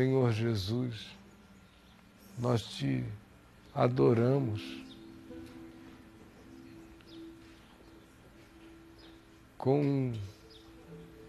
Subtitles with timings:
[0.00, 1.10] Senhor Jesus,
[2.38, 3.04] nós te
[3.74, 4.62] adoramos.
[9.58, 10.14] Com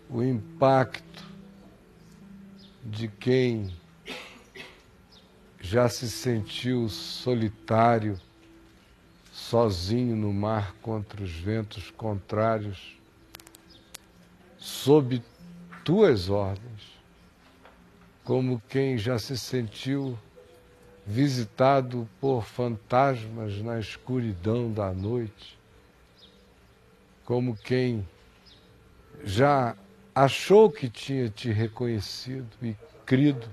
[0.10, 1.26] o impacto
[2.82, 3.76] de quem
[5.60, 8.18] já se sentiu solitário,
[9.34, 12.98] sozinho no mar contra os ventos contrários,
[14.58, 15.22] sob
[15.84, 16.71] tuas ordens,
[18.32, 20.18] como quem já se sentiu
[21.06, 25.60] visitado por fantasmas na escuridão da noite,
[27.26, 28.08] como quem
[29.26, 29.76] já
[30.16, 32.74] achou que tinha te reconhecido e
[33.06, 33.50] crido,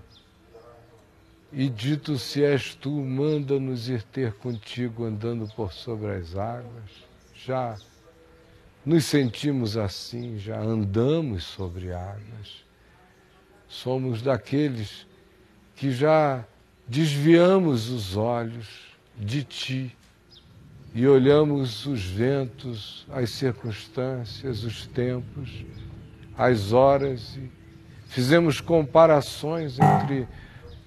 [1.53, 7.03] e dito: Se és tu, manda-nos ir ter contigo andando por sobre as águas.
[7.35, 7.77] Já
[8.87, 12.67] nos sentimos assim, já andamos sobre águas.
[13.69, 15.06] Somos daqueles
[15.77, 16.44] que já
[16.86, 18.66] desviamos os olhos
[19.16, 19.97] de ti
[20.94, 25.64] e olhamos os ventos, as circunstâncias, os tempos,
[26.36, 27.50] as horas e
[28.08, 30.27] fizemos comparações entre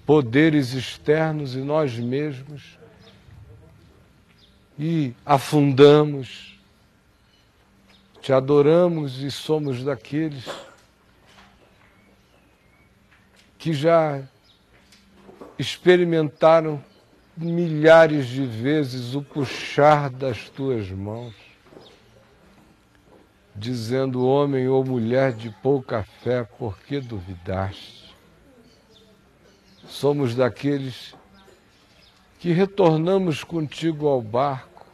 [0.04, 2.78] poderes externos e nós mesmos
[4.78, 6.58] e afundamos,
[8.20, 10.44] te adoramos e somos daqueles
[13.62, 14.20] que já
[15.56, 16.82] experimentaram
[17.36, 21.32] milhares de vezes o puxar das tuas mãos,
[23.54, 28.12] dizendo, homem ou mulher de pouca fé, por que duvidaste?
[29.86, 31.14] Somos daqueles
[32.40, 34.84] que retornamos contigo ao barco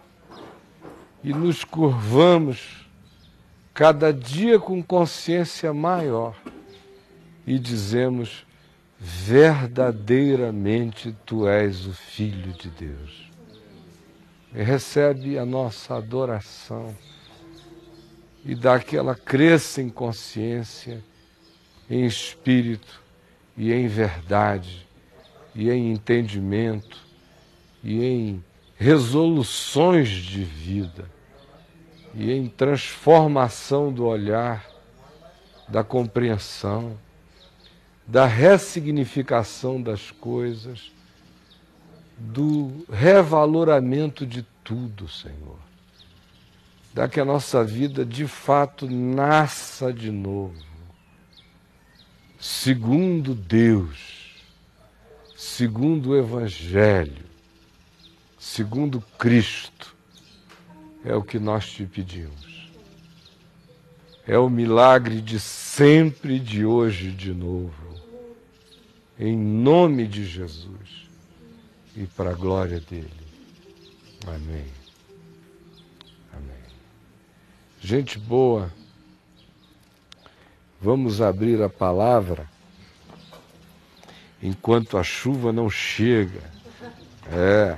[1.24, 2.86] e nos curvamos
[3.72, 6.36] cada dia com consciência maior
[7.46, 8.46] e dizemos:
[8.98, 13.30] verdadeiramente tu és o Filho de Deus.
[14.52, 16.96] E recebe a nossa adoração
[18.44, 21.02] e dá que ela cresça em consciência,
[21.88, 23.00] em espírito
[23.56, 24.86] e em verdade,
[25.54, 26.98] e em entendimento,
[27.82, 28.44] e em
[28.76, 31.08] resoluções de vida,
[32.14, 34.66] e em transformação do olhar,
[35.68, 36.98] da compreensão
[38.08, 40.90] da ressignificação das coisas,
[42.16, 45.58] do revaloramento de tudo, Senhor.
[46.94, 50.54] Da que a nossa vida de fato nasça de novo,
[52.40, 54.42] segundo Deus,
[55.36, 57.26] segundo o Evangelho,
[58.38, 59.94] segundo Cristo,
[61.04, 62.70] é o que nós te pedimos.
[64.26, 67.77] É o milagre de sempre e de hoje de novo
[69.18, 71.08] em nome de Jesus
[71.96, 73.10] e para a glória dele.
[74.26, 74.66] Amém.
[76.32, 76.62] Amém.
[77.80, 78.72] Gente boa,
[80.80, 82.48] vamos abrir a palavra
[84.42, 86.42] enquanto a chuva não chega.
[87.32, 87.76] É.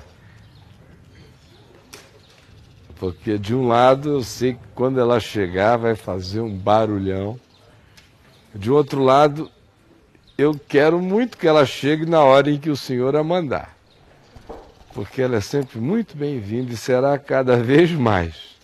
[2.96, 7.40] Porque de um lado eu sei que quando ela chegar vai fazer um barulhão.
[8.54, 9.50] De outro lado,
[10.40, 13.76] eu quero muito que ela chegue na hora em que o Senhor a mandar.
[14.94, 18.56] Porque ela é sempre muito bem-vinda e será cada vez mais.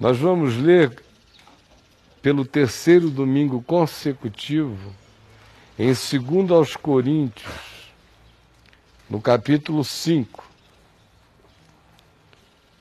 [0.00, 1.02] Nós vamos ler
[2.22, 4.94] pelo terceiro domingo consecutivo
[5.78, 7.52] em 2 aos Coríntios,
[9.08, 10.50] no capítulo 5,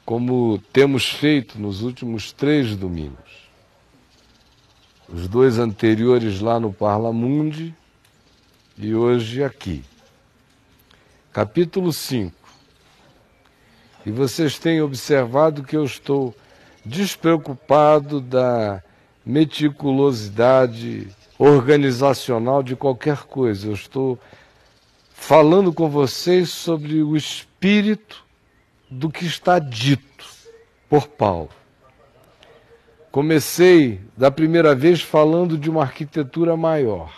[0.05, 3.40] como temos feito nos últimos três domingos
[5.13, 7.75] os dois anteriores lá no Parlamundi
[8.77, 9.83] e hoje aqui.
[11.33, 12.33] Capítulo 5.
[14.05, 16.33] E vocês têm observado que eu estou
[16.85, 18.81] despreocupado da
[19.25, 23.67] meticulosidade organizacional de qualquer coisa.
[23.67, 24.17] Eu estou
[25.13, 28.23] falando com vocês sobre o espírito
[28.89, 30.25] do que está dito
[30.89, 31.60] por Paulo.
[33.11, 37.13] Comecei da primeira vez falando de uma arquitetura maior.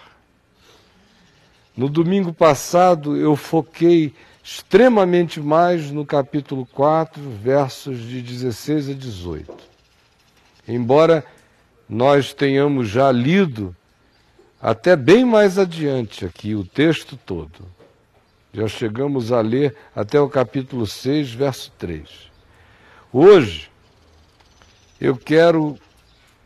[1.77, 4.13] No domingo passado eu foquei
[4.43, 9.53] extremamente mais no capítulo 4, versos de 16 a 18.
[10.67, 11.23] Embora
[11.87, 13.75] nós tenhamos já lido
[14.59, 17.65] até bem mais adiante aqui o texto todo.
[18.51, 22.07] Já chegamos a ler até o capítulo 6, verso 3.
[23.11, 23.72] Hoje,
[25.03, 25.77] eu quero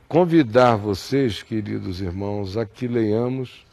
[0.08, 3.64] convidar vocês, queridos irmãos, a que leiamos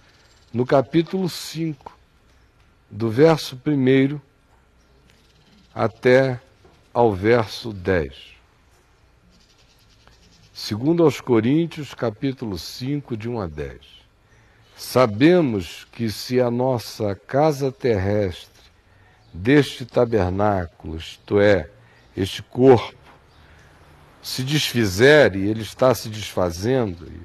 [0.53, 1.97] no capítulo 5,
[2.91, 4.21] do verso 1
[5.75, 6.39] até
[6.93, 8.35] ao verso 10.
[10.53, 13.81] Segundo aos Coríntios, capítulo 5, de 1 a 10.
[14.77, 18.71] Sabemos que se a nossa casa terrestre
[19.33, 21.71] deste tabernáculo, isto é,
[22.15, 23.04] este corpo,
[24.25, 27.21] se desfizer, e ele está se desfazendo, e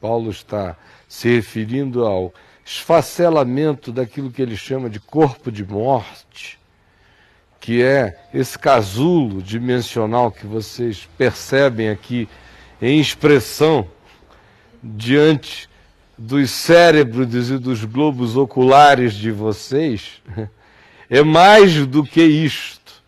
[0.00, 0.76] Paulo está
[1.08, 2.32] se referindo ao
[2.64, 6.56] esfacelamento daquilo que ele chama de corpo de morte,
[7.58, 12.28] que é esse casulo dimensional que vocês percebem aqui
[12.80, 13.88] em expressão
[14.80, 15.68] diante
[16.16, 20.22] dos cérebros e dos globos oculares de vocês,
[21.10, 23.02] é mais do que isto.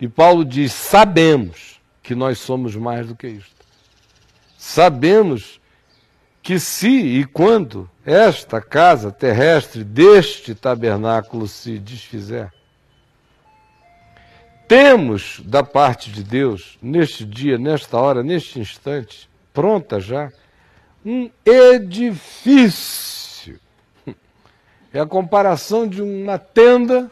[0.00, 1.69] E Paulo diz: sabemos
[2.10, 3.64] que nós somos mais do que isto.
[4.58, 5.60] Sabemos
[6.42, 12.52] que se e quando esta casa terrestre deste tabernáculo se desfizer,
[14.66, 20.32] temos da parte de Deus, neste dia, nesta hora, neste instante, pronta já,
[21.06, 22.90] um edifício.
[24.92, 27.08] É a comparação de uma tenda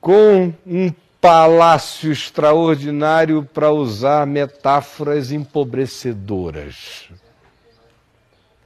[0.00, 7.10] com um palácio extraordinário para usar metáforas empobrecedoras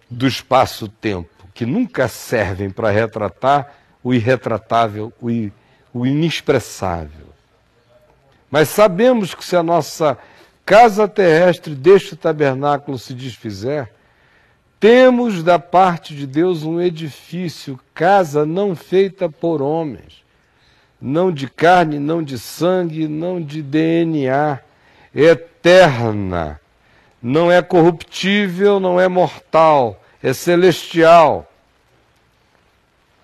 [0.08, 5.28] do espaço-tempo, que nunca servem para retratar o irretratável, o,
[5.92, 7.26] o inexpressável.
[8.48, 10.16] Mas sabemos que se a nossa
[10.64, 13.90] casa terrestre deste tabernáculo se desfizer,
[14.78, 20.24] temos da parte de Deus um edifício, casa não feita por homens
[21.04, 24.58] não de carne, não de sangue, não de DNA,
[25.14, 26.58] eterna,
[27.22, 31.46] não é corruptível, não é mortal, é celestial.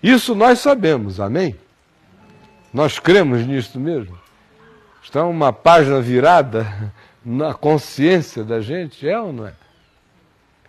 [0.01, 1.55] Isso nós sabemos, amém?
[2.71, 4.15] Nós cremos nisso mesmo?
[5.01, 6.93] Está uma página virada
[7.25, 9.53] na consciência da gente, é ou não é?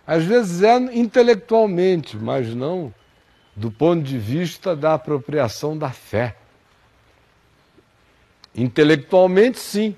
[0.05, 2.91] Às vezes é intelectualmente, mas não
[3.55, 6.37] do ponto de vista da apropriação da fé.
[8.55, 9.95] Intelectualmente, sim.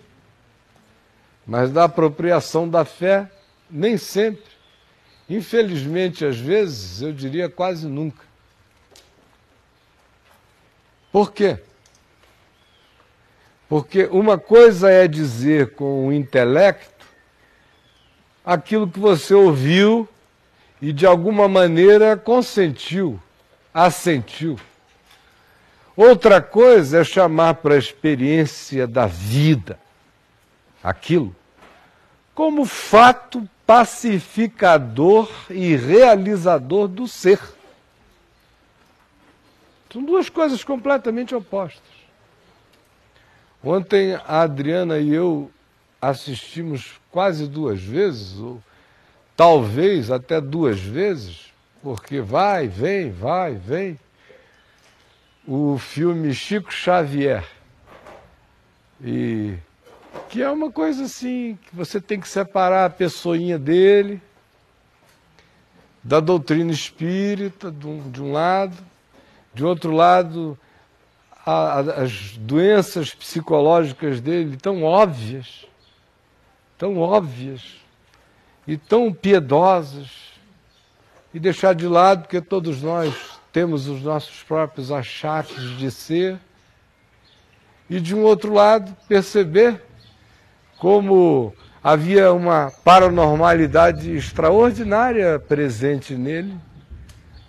[1.46, 3.30] Mas da apropriação da fé,
[3.70, 4.56] nem sempre.
[5.30, 8.24] Infelizmente, às vezes, eu diria quase nunca.
[11.12, 11.60] Por quê?
[13.68, 17.06] Porque uma coisa é dizer com o intelecto
[18.46, 20.08] aquilo que você ouviu
[20.82, 23.20] e de alguma maneira consentiu,
[23.74, 24.60] assentiu.
[25.96, 29.80] Outra coisa é chamar para a experiência da vida
[30.84, 31.36] aquilo
[32.36, 37.40] como fato pacificador e realizador do ser.
[39.92, 41.96] São duas coisas completamente opostas.
[43.64, 45.50] Ontem a Adriana e eu
[46.02, 48.62] assistimos quase duas vezes, ou
[49.36, 53.98] talvez até duas vezes, porque vai, vem, vai, vem
[55.48, 57.46] o filme Chico Xavier.
[59.04, 59.56] E
[60.30, 64.22] que é uma coisa assim, que você tem que separar a pessoinha dele
[66.04, 68.78] da doutrina espírita, de um, lado,
[69.54, 70.58] de outro lado,
[71.44, 75.66] a, a, as doenças psicológicas dele tão óbvias,
[76.78, 77.64] tão óbvias
[78.68, 80.08] e tão piedosas,
[81.34, 86.38] e deixar de lado, porque todos nós temos os nossos próprios achaques de ser,
[87.90, 89.82] e de um outro lado, perceber
[90.78, 96.54] como havia uma paranormalidade extraordinária presente nele,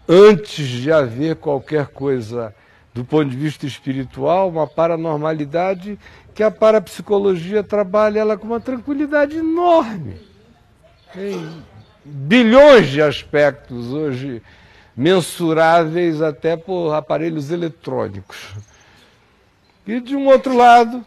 [0.09, 2.55] antes de haver qualquer coisa
[2.95, 5.99] do ponto de vista espiritual, uma paranormalidade
[6.33, 10.21] que a parapsicologia trabalha ela com uma tranquilidade enorme.
[11.13, 11.65] Tem
[12.05, 14.41] bilhões de aspectos hoje
[14.97, 18.55] mensuráveis até por aparelhos eletrônicos.
[19.87, 21.05] E de um outro lado,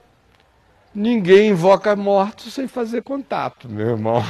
[0.94, 4.24] ninguém invoca mortos sem fazer contato, meu irmão.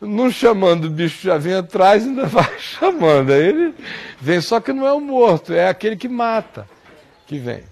[0.00, 3.32] Não chamando o bicho já vem atrás, ainda vai chamando.
[3.32, 3.74] Aí ele
[4.20, 6.66] vem, só que não é o morto, é aquele que mata
[7.26, 7.64] que vem.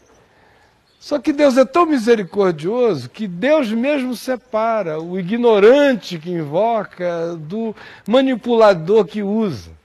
[1.01, 7.75] Só que Deus é tão misericordioso que Deus mesmo separa o ignorante que invoca do
[8.07, 9.78] manipulador que usa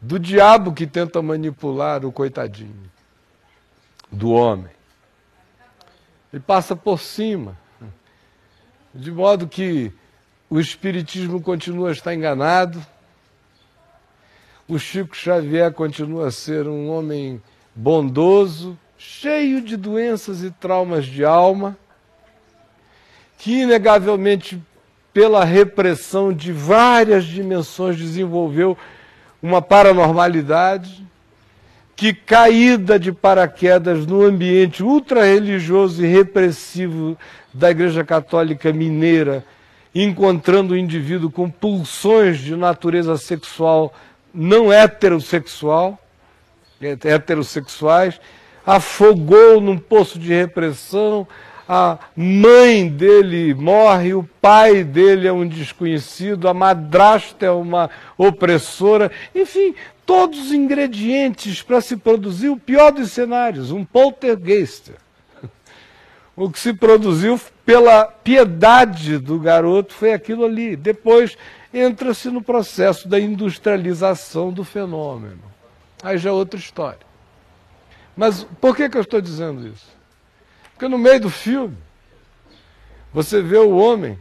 [0.00, 2.90] do diabo que tenta manipular o coitadinho,
[4.10, 4.70] do homem.
[6.32, 7.56] Ele passa por cima,
[8.94, 9.92] de modo que
[10.48, 12.84] o Espiritismo continua a estar enganado,
[14.66, 17.42] o Chico Xavier continua a ser um homem
[17.74, 21.76] bondoso, cheio de doenças e traumas de alma,
[23.36, 24.62] que inegavelmente
[25.12, 28.78] pela repressão de várias dimensões desenvolveu
[29.42, 31.04] uma paranormalidade,
[31.96, 37.16] que caída de paraquedas no ambiente ultra-religioso e repressivo
[37.52, 39.44] da Igreja Católica Mineira,
[39.94, 43.92] encontrando o indivíduo com pulsões de natureza sexual
[44.32, 45.98] não heterossexual,
[46.80, 48.20] heterossexuais,
[48.64, 51.26] afogou num poço de repressão,
[51.72, 59.08] a mãe dele morre, o pai dele é um desconhecido, a madrasta é uma opressora,
[59.32, 64.90] enfim, todos os ingredientes para se produzir o pior dos cenários, um poltergeist.
[66.34, 70.74] O que se produziu pela piedade do garoto foi aquilo ali.
[70.74, 71.38] Depois
[71.72, 75.42] entra-se no processo da industrialização do fenômeno.
[76.02, 77.06] Aí já é outra história.
[78.16, 79.99] Mas por que, que eu estou dizendo isso?
[80.80, 81.76] Porque no meio do filme,
[83.12, 84.18] você vê o homem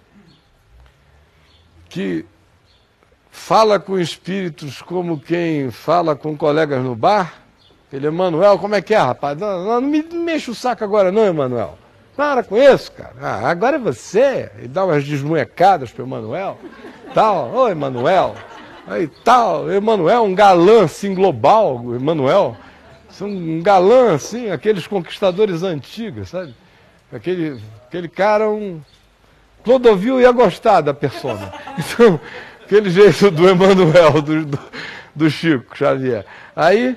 [1.88, 2.26] que
[3.32, 7.34] fala com espíritos como quem fala com colegas no bar.
[7.94, 9.38] Ele, Emanuel, como é que é, rapaz?
[9.38, 11.78] Não, não, não me mexa o saco agora, não, Emanuel.
[12.14, 13.14] Para com isso, cara.
[13.22, 14.52] Ah, agora é você.
[14.62, 16.60] E dá umas desmunhecadas para o Emanuel.
[17.14, 17.56] Tal.
[17.56, 18.36] Ô, Emanuel.
[18.86, 19.72] Aí tal.
[19.72, 22.58] Emanuel, um galã assim global, Emanuel.
[23.26, 26.54] Um galã assim, aqueles conquistadores antigos, sabe?
[27.12, 28.82] Aquele, aquele cara, um.
[29.64, 31.54] Clodovil ia gostar da persona.
[31.80, 32.20] Então,
[32.64, 34.60] aquele jeito do Emanuel, do, do,
[35.16, 36.26] do Chico Xavier.
[36.56, 36.96] Aí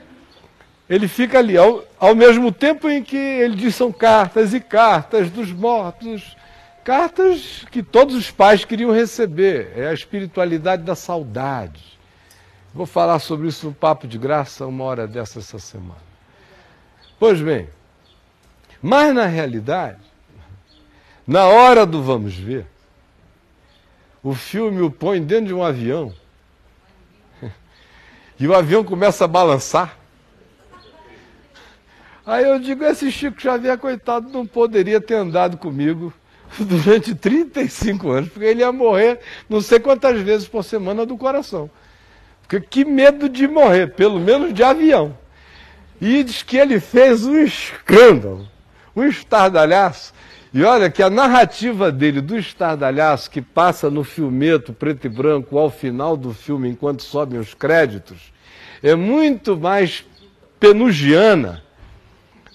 [0.89, 5.31] ele fica ali, ao, ao mesmo tempo em que ele diz são cartas e cartas
[5.31, 6.37] dos mortos,
[6.85, 11.99] cartas que todos os pais queriam receber, é a espiritualidade da saudade.
[12.75, 16.12] Vou falar sobre isso no Papo de Graça uma hora dessa essa semana.
[17.23, 17.69] Pois bem,
[18.83, 20.01] mas na realidade,
[21.25, 22.67] na hora do vamos ver,
[24.25, 26.13] o filme o põe dentro de um avião
[28.41, 29.97] e o avião começa a balançar.
[32.27, 36.13] Aí eu digo, esse Chico Xavier, coitado, não poderia ter andado comigo
[36.59, 41.71] durante 35 anos, porque ele ia morrer não sei quantas vezes por semana do coração.
[42.41, 45.22] Porque que medo de morrer, pelo menos de avião.
[46.01, 48.49] E diz que ele fez um escândalo,
[48.95, 50.13] um estardalhaço.
[50.55, 55.59] E olha que a narrativa dele do estardalhaço, que passa no filmeto preto e branco
[55.59, 58.33] ao final do filme, enquanto sobem os créditos,
[58.83, 60.05] é muito mais
[60.61, 61.63] penugiana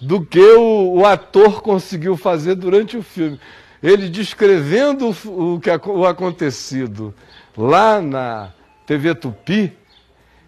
[0.02, 3.40] do que o, o ator conseguiu fazer durante o filme.
[3.82, 7.14] Ele descrevendo o, o que o acontecido
[7.58, 8.52] lá na
[8.86, 9.77] TV Tupi,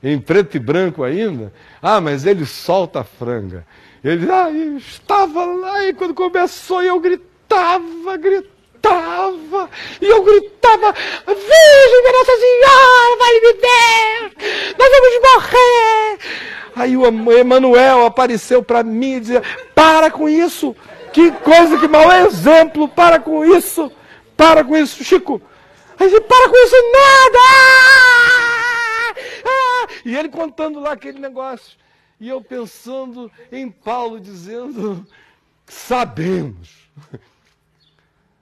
[0.03, 1.51] em preto e branco ainda.
[1.81, 3.65] Ah, mas ele solta a franga.
[4.03, 9.69] Ele ah, estava lá e quando começou eu gritava, gritava,
[10.01, 10.93] e eu gritava,
[11.27, 16.19] Virgem Nossa Senhora, vale-me Deus, nós vamos morrer.
[16.75, 19.43] Aí o Emanuel apareceu para mim e dizia:
[19.75, 20.73] Para com isso!
[21.11, 22.87] Que coisa, que mau exemplo!
[22.87, 23.91] Para com isso!
[24.37, 25.41] Para com isso, Chico!
[25.99, 28.08] Aí disse, para com isso nada!
[30.05, 31.77] E ele contando lá aquele negócio.
[32.19, 35.05] E eu pensando em Paulo dizendo:
[35.65, 36.89] Sabemos.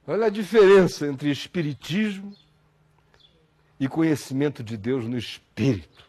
[0.07, 2.33] Olha a diferença entre espiritismo
[3.79, 6.07] e conhecimento de Deus no espírito.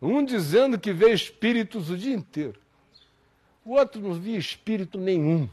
[0.00, 2.60] Um dizendo que vê espíritos o dia inteiro.
[3.64, 5.48] O outro não via espírito nenhum.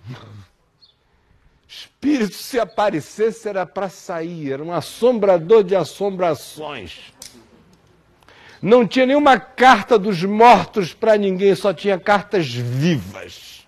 [1.76, 7.14] Espírito, se aparecesse, era para sair, era um assombrador de assombrações.
[8.62, 13.66] Não tinha nenhuma carta dos mortos para ninguém, só tinha cartas vivas.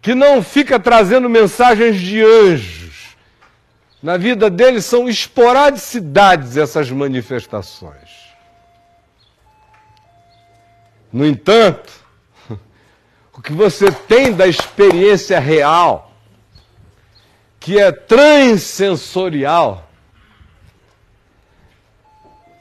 [0.00, 2.84] Que não fica trazendo mensagens de anjos
[4.04, 8.10] na vida deles são esporadicidades essas manifestações.
[11.10, 12.03] No entanto,
[13.36, 16.12] o que você tem da experiência real,
[17.58, 19.90] que é transsensorial,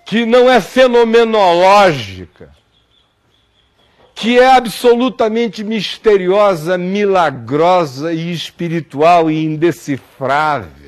[0.06, 2.52] que não é fenomenológica,
[4.16, 10.84] que é absolutamente misteriosa, milagrosa e espiritual e indecifrável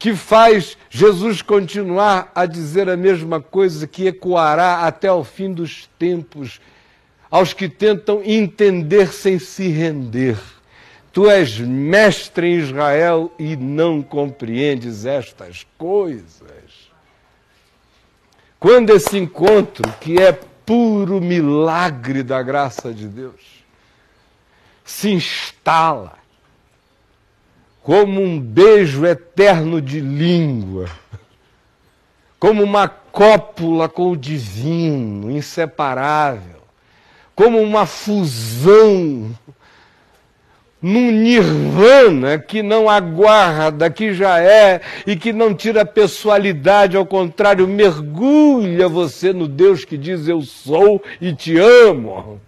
[0.00, 5.90] que faz Jesus continuar a dizer a mesma coisa que ecoará até o fim dos
[5.98, 6.58] tempos,
[7.30, 10.38] aos que tentam entender sem se render.
[11.12, 16.90] Tu és mestre em Israel e não compreendes estas coisas.
[18.58, 23.64] Quando esse encontro, que é puro milagre da graça de Deus,
[24.84, 26.18] se instala
[27.82, 30.88] como um beijo eterno de língua,
[32.38, 36.59] como uma cópula com o divino, inseparável,
[37.40, 39.34] como uma fusão
[40.82, 47.66] num nirvana que não aguarda, que já é e que não tira pessoalidade, ao contrário,
[47.66, 52.38] mergulha você no Deus que diz eu sou e te amo.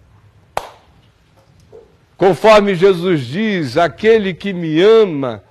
[2.15, 5.43] Conforme Jesus diz, aquele que me ama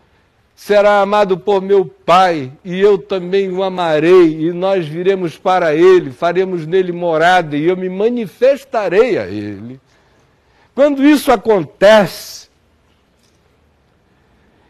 [0.54, 6.12] será amado por meu Pai, e eu também o amarei, e nós viremos para ele,
[6.12, 9.80] faremos nele morada, e eu me manifestarei a ele.
[10.74, 12.48] Quando isso acontece,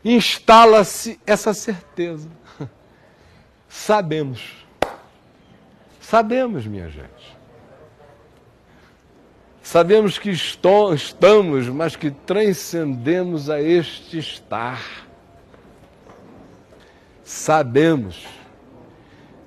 [0.05, 2.29] instala-se essa certeza.
[3.69, 4.67] Sabemos.
[6.01, 7.33] Sabemos, minha gente.
[9.63, 14.83] Sabemos que estamos, mas que transcendemos a este estar.
[17.33, 18.27] Sabemos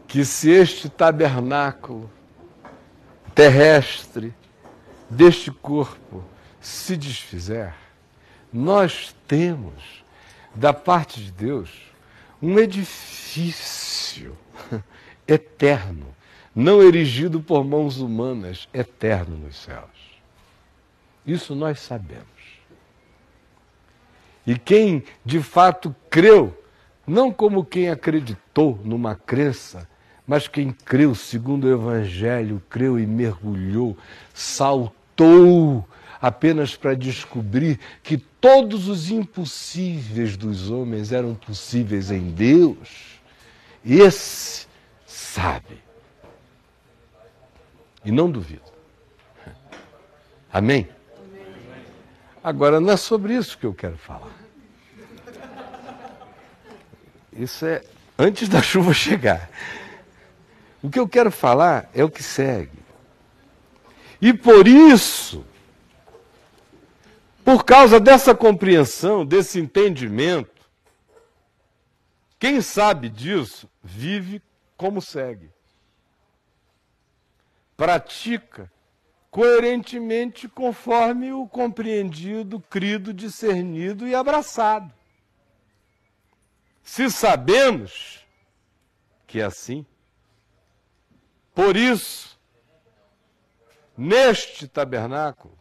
[0.07, 2.09] que se este tabernáculo
[3.35, 4.33] terrestre
[5.07, 6.23] deste corpo
[6.59, 7.75] se desfizer,
[8.51, 10.03] nós temos
[10.55, 11.69] da parte de Deus
[12.41, 14.35] um edifício
[15.27, 16.07] eterno,
[16.55, 20.19] não erigido por mãos humanas, eterno nos céus.
[21.23, 22.25] Isso nós sabemos.
[24.45, 26.64] E quem de fato creu,
[27.05, 29.87] não como quem acreditou numa crença,
[30.27, 33.95] mas quem creu segundo o Evangelho, creu e mergulhou,
[34.33, 35.87] saltou
[36.19, 43.19] apenas para descobrir que todos os impossíveis dos homens eram possíveis em Deus,
[43.85, 44.65] esse
[45.05, 45.83] sabe.
[48.03, 48.61] E não duvido.
[50.51, 50.87] Amém?
[52.43, 54.34] Agora, não é sobre isso que eu quero falar.
[57.35, 57.83] Isso é
[58.17, 59.49] antes da chuva chegar.
[60.81, 62.85] O que eu quero falar é o que segue.
[64.21, 65.45] E por isso,
[67.43, 70.49] por causa dessa compreensão, desse entendimento,
[72.39, 74.41] quem sabe disso vive
[74.77, 75.49] como segue.
[77.75, 78.71] Pratica
[79.29, 84.93] coerentemente conforme o compreendido, crido, discernido e abraçado.
[86.85, 88.25] Se sabemos
[89.27, 89.85] que é assim,
[91.53, 92.39] por isso,
[93.97, 95.57] neste tabernáculo,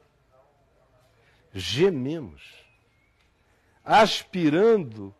[1.53, 2.43] gememos,
[3.85, 5.13] aspirando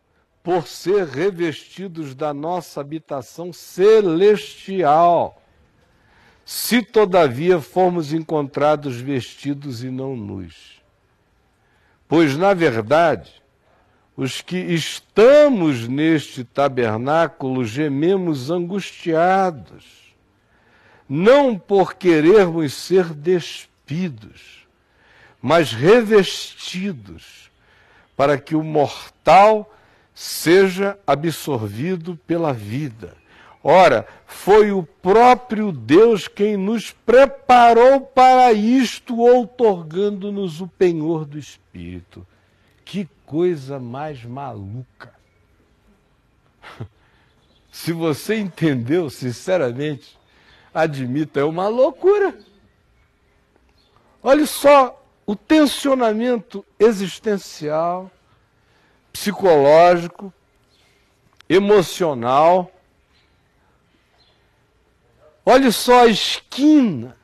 [0.43, 5.41] por ser revestidos da nossa habitação celestial
[6.45, 10.79] se todavia formos encontrados vestidos e não nus.
[12.07, 13.41] Pois, na verdade,
[14.15, 20.13] os que estamos neste tabernáculo gememos angustiados,
[21.07, 24.65] não por querermos ser despidos,
[25.41, 27.51] mas revestidos,
[28.15, 29.71] para que o mortal
[30.13, 33.15] seja absorvido pela vida
[33.67, 42.27] Ora, foi o próprio Deus quem nos preparou para isto, outorgando-nos o penhor do Espírito.
[42.85, 45.13] Que coisa mais maluca!
[47.71, 50.17] Se você entendeu, sinceramente,
[50.73, 52.37] admita, é uma loucura.
[54.23, 58.09] Olha só o tensionamento existencial,
[59.11, 60.33] psicológico,
[61.49, 62.71] emocional
[65.45, 67.15] Olhe só a esquina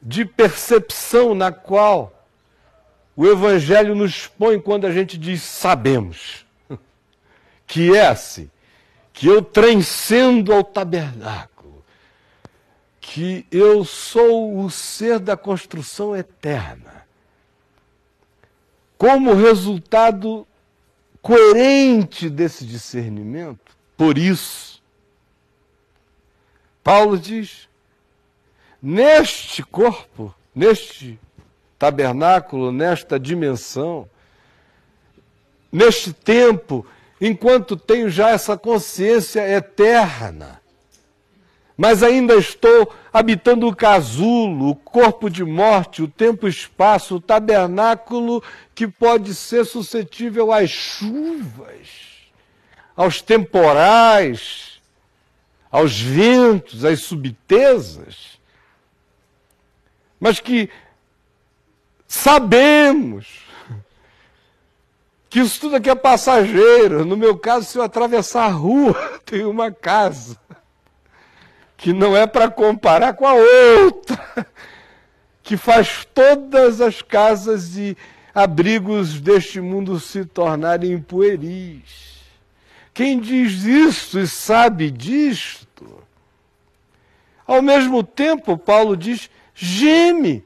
[0.00, 2.13] de percepção na qual
[3.16, 6.44] o Evangelho nos põe quando a gente diz sabemos.
[7.66, 8.50] Que é assim,
[9.10, 11.82] que eu transcendo ao tabernáculo,
[13.00, 17.06] que eu sou o ser da construção eterna.
[18.98, 20.46] Como resultado
[21.22, 24.82] coerente desse discernimento, por isso,
[26.82, 27.66] Paulo diz:
[28.82, 31.18] neste corpo, neste
[31.78, 34.08] tabernáculo, nesta dimensão,
[35.70, 36.86] neste tempo,
[37.20, 40.62] enquanto tenho já essa consciência eterna
[41.76, 48.42] mas ainda estou habitando o casulo, o corpo de morte, o tempo-espaço, o tabernáculo
[48.74, 51.88] que pode ser suscetível às chuvas,
[52.96, 54.80] aos temporais,
[55.70, 58.38] aos ventos, às subtezas,
[60.20, 60.70] mas que
[62.14, 63.44] sabemos
[65.28, 67.04] que isso tudo aqui é passageiro.
[67.04, 68.94] No meu caso, se eu atravessar a rua,
[69.26, 70.38] tem uma casa
[71.76, 74.46] que não é para comparar com a outra,
[75.42, 77.96] que faz todas as casas e
[78.32, 82.22] abrigos deste mundo se tornarem pueris.
[82.94, 86.00] Quem diz isso e sabe disto,
[87.44, 90.44] ao mesmo tempo, Paulo diz: geme.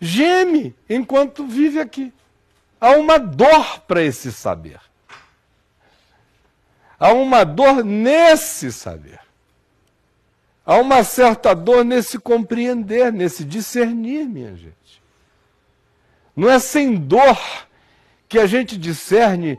[0.00, 2.12] Geme enquanto vive aqui.
[2.80, 4.80] Há uma dor para esse saber.
[6.98, 9.20] Há uma dor nesse saber.
[10.64, 15.02] Há uma certa dor nesse compreender, nesse discernir, minha gente.
[16.34, 17.38] Não é sem dor
[18.28, 19.58] que a gente discerne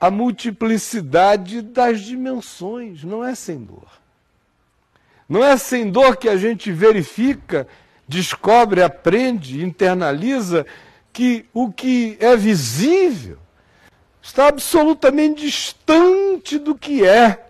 [0.00, 3.88] a multiplicidade das dimensões, não é sem dor.
[5.28, 7.66] Não é sem dor que a gente verifica,
[8.08, 10.66] descobre, aprende, internaliza
[11.12, 13.38] que o que é visível
[14.22, 17.46] está absolutamente distante do que é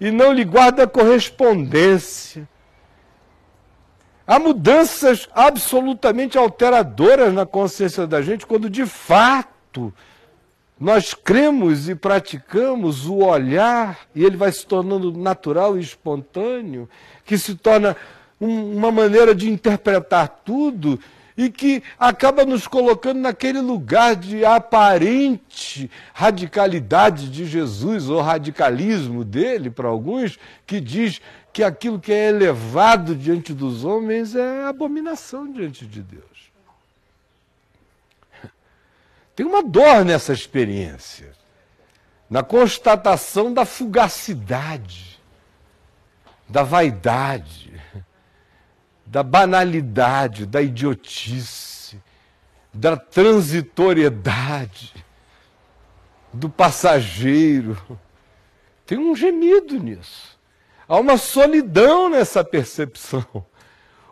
[0.00, 2.48] e não lhe guarda correspondência.
[4.26, 9.92] Há mudanças absolutamente alteradoras na consciência da gente quando de fato
[10.78, 16.88] nós cremos e praticamos o olhar e ele vai se tornando natural e espontâneo,
[17.24, 17.96] que se torna
[18.40, 20.98] um, uma maneira de interpretar tudo
[21.36, 29.70] e que acaba nos colocando naquele lugar de aparente radicalidade de Jesus, ou radicalismo dele,
[29.70, 31.20] para alguns, que diz
[31.52, 36.24] que aquilo que é elevado diante dos homens é abominação diante de Deus.
[39.34, 41.32] Tem uma dor nessa experiência,
[42.28, 45.18] na constatação da fugacidade,
[46.46, 47.72] da vaidade,
[49.10, 52.00] da banalidade, da idiotice,
[52.72, 54.94] da transitoriedade,
[56.32, 57.76] do passageiro.
[58.86, 60.38] Tem um gemido nisso.
[60.86, 63.26] Há uma solidão nessa percepção.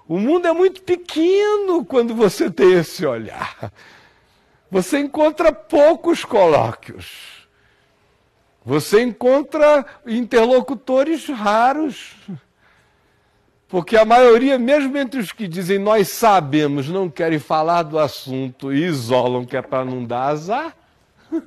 [0.09, 3.73] O mundo é muito pequeno quando você tem esse olhar.
[4.69, 7.47] Você encontra poucos colóquios.
[8.65, 12.17] Você encontra interlocutores raros.
[13.69, 18.73] Porque a maioria, mesmo entre os que dizem nós sabemos, não querem falar do assunto
[18.73, 20.75] e isolam, que é para não dar azar.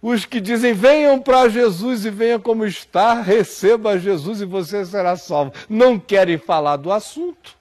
[0.00, 5.16] Os que dizem venham para Jesus e venha como está, receba Jesus e você será
[5.16, 7.56] salvo, não querem falar do assunto.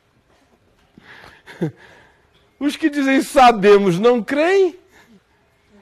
[2.60, 4.78] Os que dizem sabemos, não creem.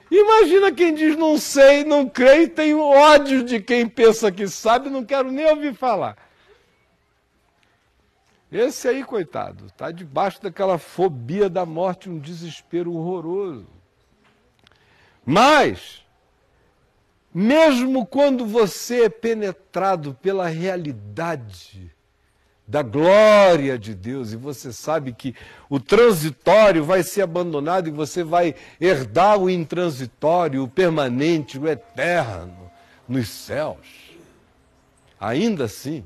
[0.09, 5.03] Imagina quem diz não sei, não creio, tem ódio de quem pensa que sabe, não
[5.03, 6.30] quero nem ouvir falar.
[8.51, 13.67] Esse aí, coitado, está debaixo daquela fobia da morte, um desespero horroroso.
[15.25, 16.03] Mas,
[17.33, 21.95] mesmo quando você é penetrado pela realidade
[22.67, 25.35] da glória de Deus e você sabe que
[25.69, 32.71] o transitório vai ser abandonado e você vai herdar o intransitório, o permanente, o eterno
[33.07, 34.11] nos céus,
[35.19, 36.05] ainda assim,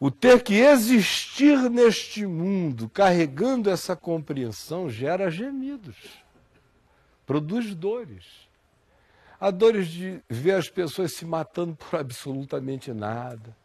[0.00, 5.96] o ter que existir neste mundo carregando essa compreensão gera gemidos,
[7.26, 8.48] produz dores.
[9.40, 13.56] Há dores de ver as pessoas se matando por absolutamente nada.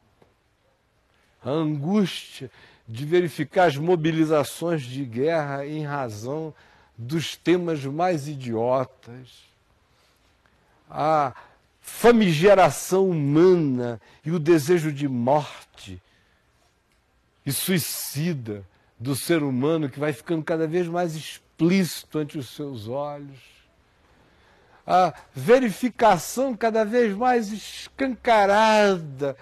[1.43, 2.49] A angústia
[2.87, 6.53] de verificar as mobilizações de guerra em razão
[6.97, 9.45] dos temas mais idiotas.
[10.89, 11.33] A
[11.81, 16.01] famigeração humana e o desejo de morte
[17.45, 18.65] e suicida
[18.99, 23.39] do ser humano que vai ficando cada vez mais explícito ante os seus olhos.
[24.85, 29.35] A verificação cada vez mais escancarada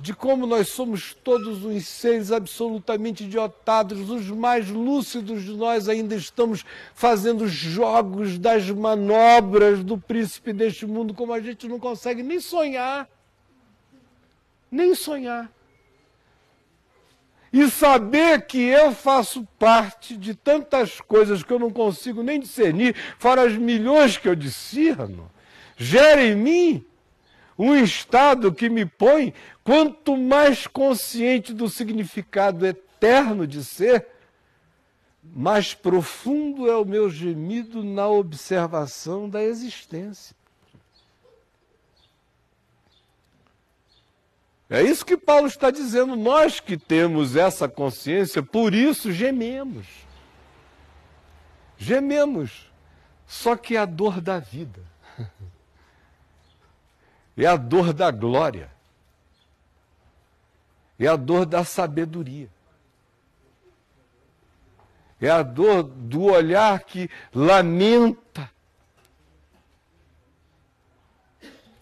[0.00, 6.14] de como nós somos todos uns seres absolutamente idiotados, os mais lúcidos de nós ainda
[6.14, 12.40] estamos fazendo jogos das manobras do príncipe deste mundo, como a gente não consegue nem
[12.40, 13.08] sonhar.
[14.70, 15.53] Nem sonhar
[17.54, 22.96] e saber que eu faço parte de tantas coisas que eu não consigo nem discernir,
[23.16, 25.30] fora as milhões que eu discerno,
[25.76, 26.84] gera em mim
[27.56, 34.04] um estado que me põe, quanto mais consciente do significado eterno de ser,
[35.22, 40.34] mais profundo é o meu gemido na observação da existência.
[44.74, 46.16] É isso que Paulo está dizendo.
[46.16, 49.86] Nós que temos essa consciência, por isso gememos.
[51.78, 52.72] Gememos.
[53.24, 54.82] Só que é a dor da vida.
[57.36, 58.70] É a dor da glória.
[60.96, 62.48] É a dor da sabedoria.
[65.20, 68.48] É a dor do olhar que lamenta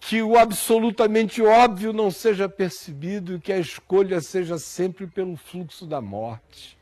[0.04, 5.86] que o absolutamente óbvio não seja percebido e que a escolha seja sempre pelo fluxo
[5.86, 6.76] da morte.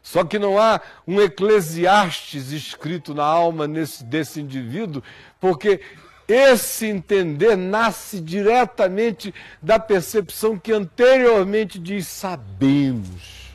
[0.00, 5.02] Só que não há um eclesiastes escrito na alma nesse, desse indivíduo,
[5.40, 5.80] porque
[6.28, 13.50] esse entender nasce diretamente da percepção que anteriormente diz: sabemos.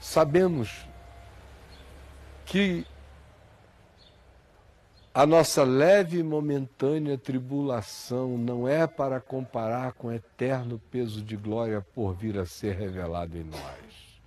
[0.00, 0.68] Sabemos
[2.44, 2.84] que
[5.18, 11.34] a nossa leve e momentânea tribulação não é para comparar com o eterno peso de
[11.34, 14.20] glória por vir a ser revelado em nós.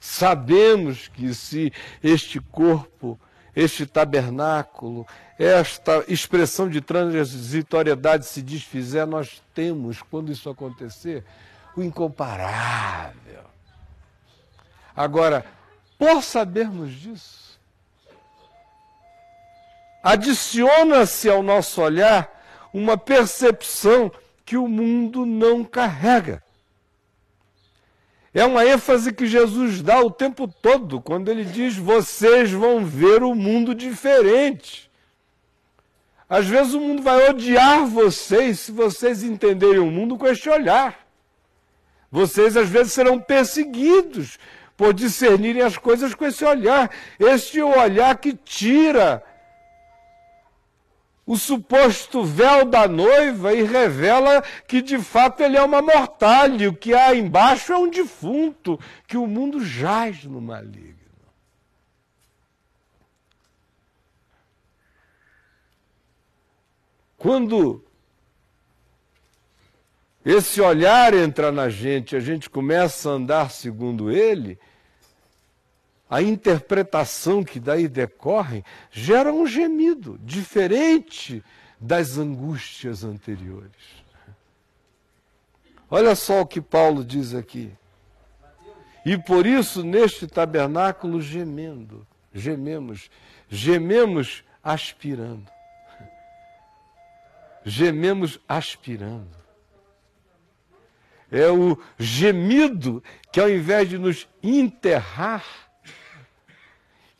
[0.00, 1.70] Sabemos que se
[2.02, 3.20] este corpo,
[3.54, 5.06] este tabernáculo,
[5.38, 11.22] esta expressão de transitoriedade se desfizer, nós temos, quando isso acontecer,
[11.76, 13.44] o incomparável.
[14.96, 15.44] Agora,
[15.98, 17.41] por sabermos disso,
[20.02, 22.30] adiciona-se ao nosso olhar
[22.72, 24.10] uma percepção
[24.44, 26.42] que o mundo não carrega.
[28.34, 33.22] É uma ênfase que Jesus dá o tempo todo, quando ele diz: vocês vão ver
[33.22, 34.90] o mundo diferente.
[36.28, 41.06] Às vezes o mundo vai odiar vocês se vocês entenderem o mundo com este olhar.
[42.10, 44.38] Vocês às vezes serão perseguidos
[44.78, 46.90] por discernirem as coisas com esse olhar.
[47.20, 49.22] Este olhar que tira
[51.24, 56.76] o suposto véu da noiva e revela que de fato ele é uma mortalha, o
[56.76, 60.92] que há embaixo é um defunto, que o mundo jaz no maligno.
[67.16, 67.84] Quando
[70.24, 74.58] esse olhar entra na gente, a gente começa a andar segundo ele,
[76.12, 81.42] a interpretação que daí decorre gera um gemido diferente
[81.80, 84.04] das angústias anteriores.
[85.88, 87.72] Olha só o que Paulo diz aqui.
[89.06, 93.08] E por isso, neste tabernáculo, gemendo, gememos,
[93.48, 95.50] gememos aspirando.
[97.64, 99.34] Gememos aspirando.
[101.30, 105.71] É o gemido que, ao invés de nos enterrar,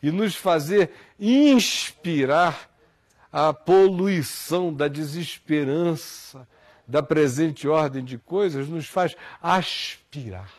[0.03, 2.69] e nos fazer inspirar
[3.33, 6.47] a poluição da desesperança
[6.87, 10.53] da presente ordem de coisas, nos faz aspirar.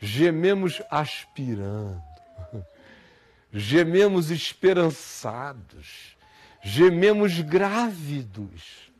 [0.00, 2.02] Gememos aspirando,
[3.52, 6.16] gememos esperançados,
[6.60, 8.90] gememos grávidos,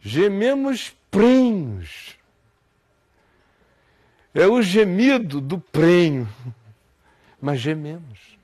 [0.00, 2.18] gememos prenhos.
[4.34, 6.28] É o gemido do prenho
[7.42, 8.38] mas gememos.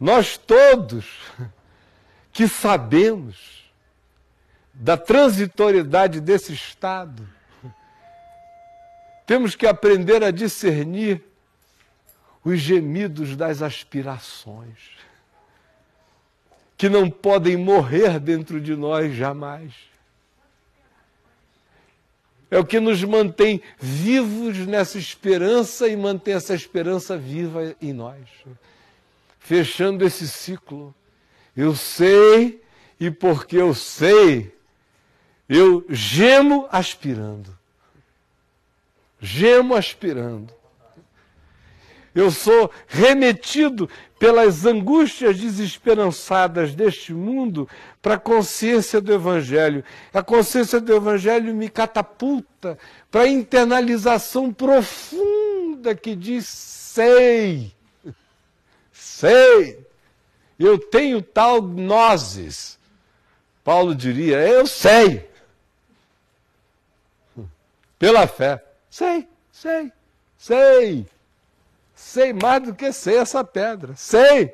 [0.00, 1.06] Nós todos
[2.32, 3.70] que sabemos
[4.72, 7.28] da transitoriedade desse estado,
[9.26, 11.22] temos que aprender a discernir
[12.42, 14.96] os gemidos das aspirações,
[16.78, 19.89] que não podem morrer dentro de nós jamais
[22.50, 28.26] é o que nos mantém vivos nessa esperança e mantém essa esperança viva em nós.
[29.38, 30.94] Fechando esse ciclo,
[31.56, 32.62] eu sei
[32.98, 34.54] e porque eu sei,
[35.48, 37.56] eu gemo aspirando.
[39.20, 40.59] Gemo aspirando.
[42.14, 47.68] Eu sou remetido pelas angústias desesperançadas deste mundo
[48.02, 49.84] para a consciência do Evangelho.
[50.12, 52.78] A consciência do Evangelho me catapulta
[53.10, 57.72] para a internalização profunda que diz: sei,
[58.92, 59.86] sei,
[60.58, 62.78] eu tenho tal nozes.
[63.62, 65.30] Paulo diria: eu sei,
[67.98, 69.92] pela fé, sei, sei,
[70.36, 71.06] sei.
[72.10, 73.94] Sei mais do que sei essa pedra.
[73.94, 74.52] Sei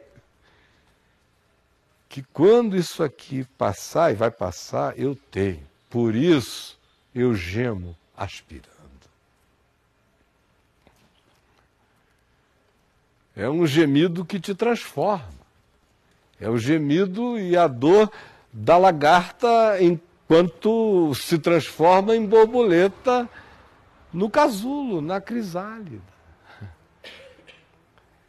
[2.09, 5.66] que quando isso aqui passar, e vai passar, eu tenho.
[5.88, 6.79] Por isso
[7.14, 8.66] eu gemo aspirando.
[13.35, 15.47] É um gemido que te transforma.
[16.38, 18.11] É o gemido e a dor
[18.53, 23.29] da lagarta enquanto se transforma em borboleta
[24.12, 26.15] no casulo, na crisálida.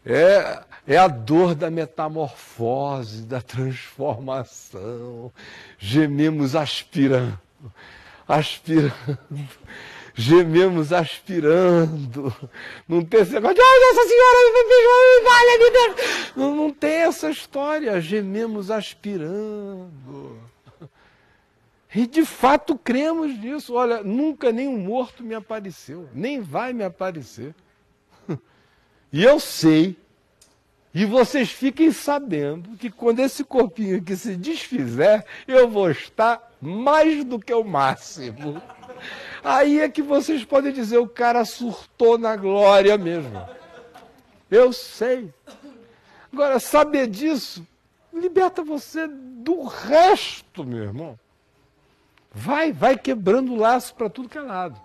[0.10, 5.34] É, é a dor da metamorfose, da transformação.
[5.78, 7.38] Gememos aspirando,
[8.26, 9.20] aspirando,
[10.16, 12.34] gememos aspirando.
[12.88, 14.38] Não tem esse negócio de, Nossa Senhora,
[15.60, 16.32] me Deus.
[16.38, 20.40] Não, não tem essa história, gememos aspirando.
[21.94, 23.74] E de fato cremos nisso.
[23.74, 27.54] Olha, nunca nenhum morto me apareceu, nem vai me aparecer.
[29.12, 29.98] E eu sei,
[30.94, 37.24] e vocês fiquem sabendo, que quando esse corpinho aqui se desfizer, eu vou estar mais
[37.24, 38.62] do que o máximo.
[39.44, 43.48] Aí é que vocês podem dizer: o cara surtou na glória mesmo.
[44.50, 45.34] Eu sei.
[46.32, 47.66] Agora, saber disso
[48.14, 51.20] liberta você do resto, meu irmão.
[52.32, 54.80] Vai, vai quebrando laço para tudo que é lado.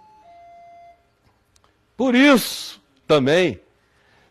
[1.96, 3.61] Por isso, também,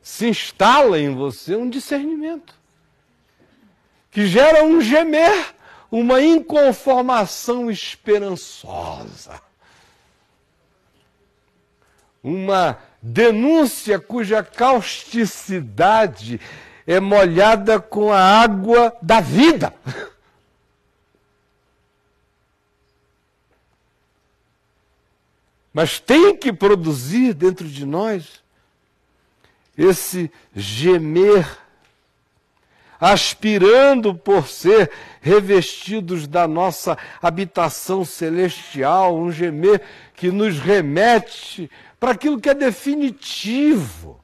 [0.01, 2.61] se instala em você um discernimento
[4.11, 5.55] que gera um gemer,
[5.89, 9.41] uma inconformação esperançosa,
[12.21, 16.41] uma denúncia cuja causticidade
[16.85, 19.73] é molhada com a água da vida.
[25.73, 28.43] Mas tem que produzir dentro de nós
[29.77, 31.47] esse gemer,
[32.99, 39.81] aspirando por ser revestidos da nossa habitação celestial, um gemer
[40.13, 44.19] que nos remete para aquilo que é definitivo,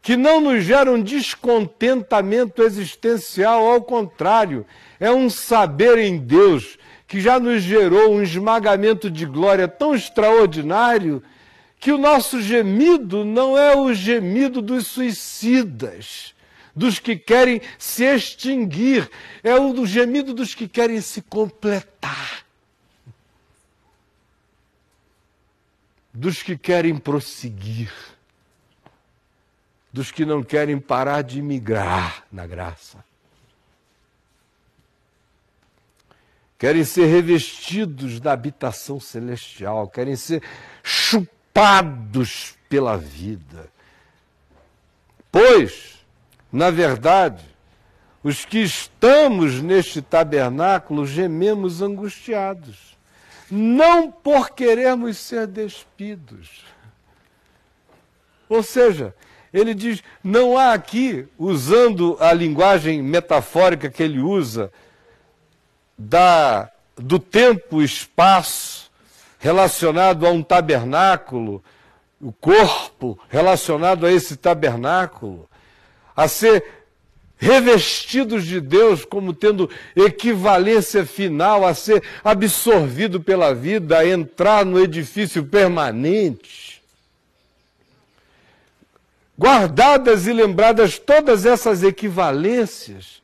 [0.00, 4.64] que não nos gera um descontentamento existencial, ao contrário,
[5.00, 11.22] é um saber em Deus que já nos gerou um esmagamento de glória tão extraordinário
[11.78, 16.34] que o nosso gemido não é o gemido dos suicidas,
[16.74, 19.08] dos que querem se extinguir,
[19.42, 22.44] é o do gemido dos que querem se completar,
[26.12, 27.92] dos que querem prosseguir,
[29.92, 33.04] dos que não querem parar de migrar na graça.
[36.58, 40.42] Querem ser revestidos da habitação celestial, querem ser
[40.82, 43.68] chupados topados pela vida.
[45.32, 45.98] Pois,
[46.52, 47.44] na verdade,
[48.22, 52.96] os que estamos neste tabernáculo gememos angustiados,
[53.50, 56.64] não por querermos ser despidos.
[58.48, 59.12] Ou seja,
[59.52, 64.72] ele diz: não há aqui, usando a linguagem metafórica que ele usa,
[65.96, 68.77] da, do tempo, espaço,
[69.38, 71.62] relacionado a um tabernáculo,
[72.20, 75.48] o corpo relacionado a esse tabernáculo,
[76.16, 76.78] a ser
[77.38, 84.82] revestidos de Deus como tendo equivalência final a ser absorvido pela vida, a entrar no
[84.82, 86.82] edifício permanente.
[89.38, 93.22] Guardadas e lembradas todas essas equivalências,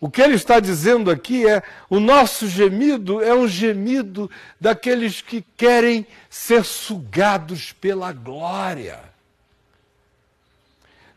[0.00, 5.44] o que ele está dizendo aqui é: o nosso gemido é um gemido daqueles que
[5.56, 8.98] querem ser sugados pela glória.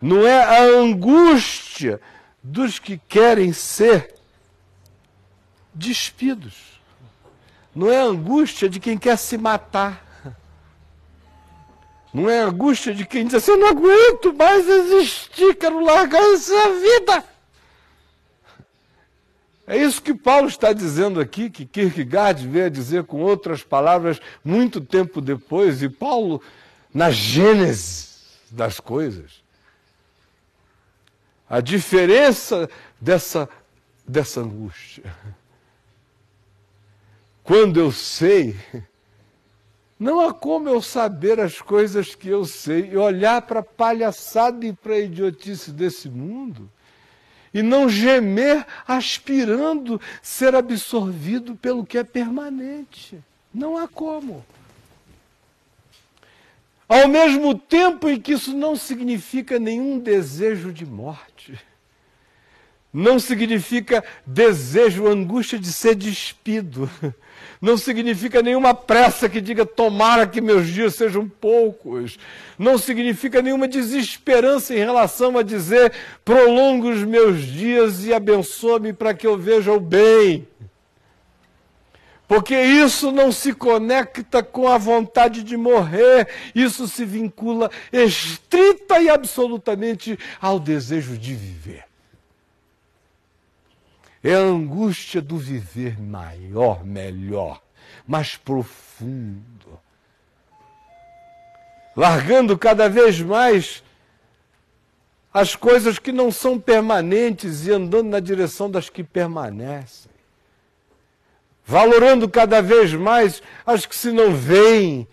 [0.01, 2.01] Não é a angústia
[2.43, 4.15] dos que querem ser
[5.73, 6.73] despidos.
[7.73, 10.03] Não é a angústia de quem quer se matar.
[12.13, 16.21] Não é a angústia de quem diz assim: eu não aguento mais existir, quero largar
[16.33, 17.32] essa vida.
[19.65, 24.19] É isso que Paulo está dizendo aqui, que Kierkegaard veio a dizer com outras palavras
[24.43, 26.41] muito tempo depois, e Paulo,
[26.93, 28.09] na gênese
[28.51, 29.41] das coisas.
[31.49, 33.47] A diferença dessa,
[34.05, 35.03] dessa angústia.
[37.41, 38.57] Quando eu sei,
[39.97, 44.65] não há como eu saber as coisas que eu sei e olhar para a palhaçada
[44.65, 46.69] e para a idiotice desse mundo
[47.53, 53.19] e não gemer aspirando ser absorvido pelo que é permanente.
[53.53, 54.43] Não há como.
[56.87, 61.59] Ao mesmo tempo em que isso não significa nenhum desejo de morte,
[62.91, 66.89] não significa desejo, angústia de ser despido,
[67.63, 72.19] não significa nenhuma pressa que diga tomara que meus dias sejam poucos,
[72.59, 75.93] não significa nenhuma desesperança em relação a dizer
[76.25, 80.45] prolonga os meus dias e abençoa-me para que eu veja o bem
[82.27, 89.07] porque isso não se conecta com a vontade de morrer, isso se vincula estrita e
[89.07, 91.92] absolutamente ao desejo de viver.
[94.23, 97.61] É a angústia do viver maior, melhor,
[98.07, 99.79] mais profundo.
[101.95, 103.83] Largando cada vez mais
[105.33, 110.13] as coisas que não são permanentes e andando na direção das que permanecem
[111.65, 115.07] valorando cada vez mais as que se não veem,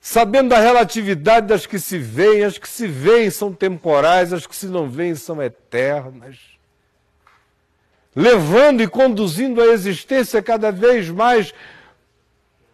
[0.00, 4.56] sabendo da relatividade das que se veem, as que se veem são temporais, as que
[4.56, 6.53] se não veem são eternas.
[8.14, 11.52] Levando e conduzindo a existência cada vez mais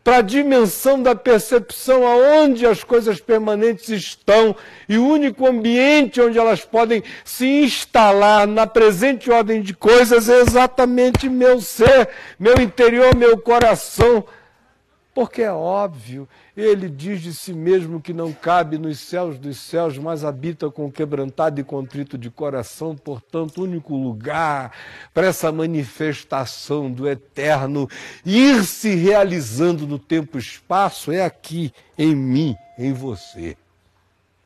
[0.03, 4.57] para a dimensão da percepção aonde as coisas permanentes estão
[4.89, 10.41] e o único ambiente onde elas podem se instalar na presente ordem de coisas é
[10.41, 14.25] exatamente meu ser, meu interior, meu coração.
[15.21, 19.99] Porque é óbvio, ele diz de si mesmo que não cabe nos céus dos céus,
[19.99, 24.73] mas habita com quebrantado e contrito de coração, portanto, único lugar
[25.13, 27.87] para essa manifestação do eterno
[28.25, 33.59] ir se realizando no tempo e espaço é aqui, em mim, em você.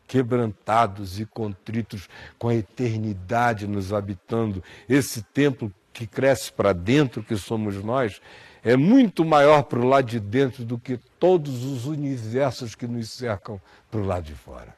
[0.09, 7.37] Quebrantados e contritos, com a eternidade nos habitando, esse templo que cresce para dentro, que
[7.37, 8.21] somos nós,
[8.65, 13.11] é muito maior para o lado de dentro do que todos os universos que nos
[13.11, 13.61] cercam
[13.91, 14.75] para o lado de fora.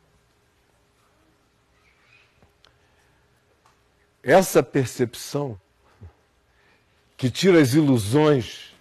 [4.21, 5.59] Essa percepção
[7.17, 8.75] que tira as ilusões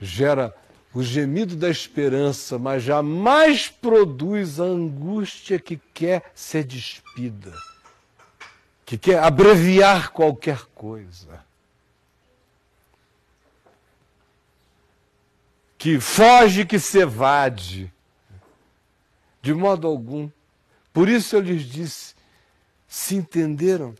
[0.00, 0.56] gera
[0.94, 7.52] o gemido da esperança, mas jamais produz a angústia que quer ser despida,
[8.86, 11.45] que quer abreviar qualquer coisa.
[15.78, 17.92] Que foge, que se evade.
[19.42, 20.28] De modo algum.
[20.92, 22.14] Por isso eu lhes disse:
[22.88, 23.94] se entenderam,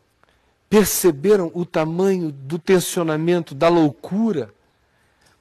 [0.68, 4.54] perceberam o tamanho do tensionamento, da loucura.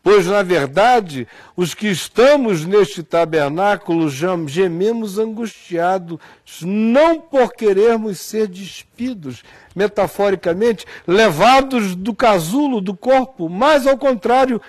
[0.05, 1.27] Pois, na verdade,
[1.57, 6.19] os que estamos neste tabernáculo gememos angustiados,
[6.61, 9.43] não por querermos ser despidos,
[9.75, 14.61] metaforicamente, levados do casulo do corpo, mas ao contrário,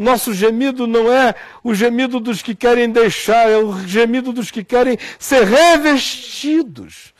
[0.00, 4.64] nosso gemido não é o gemido dos que querem deixar, é o gemido dos que
[4.64, 7.12] querem ser revestidos.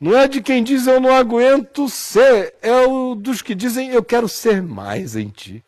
[0.00, 4.04] Não é de quem diz eu não aguento ser, é o dos que dizem eu
[4.04, 5.64] quero ser mais em ti.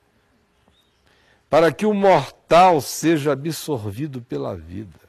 [1.51, 5.03] Para que o mortal seja absorvido pela vida.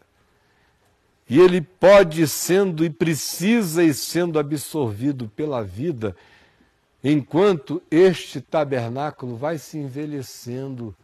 [1.29, 6.15] E ele pode sendo e precisa ir sendo absorvido pela vida
[7.03, 10.95] enquanto este tabernáculo vai se envelhecendo,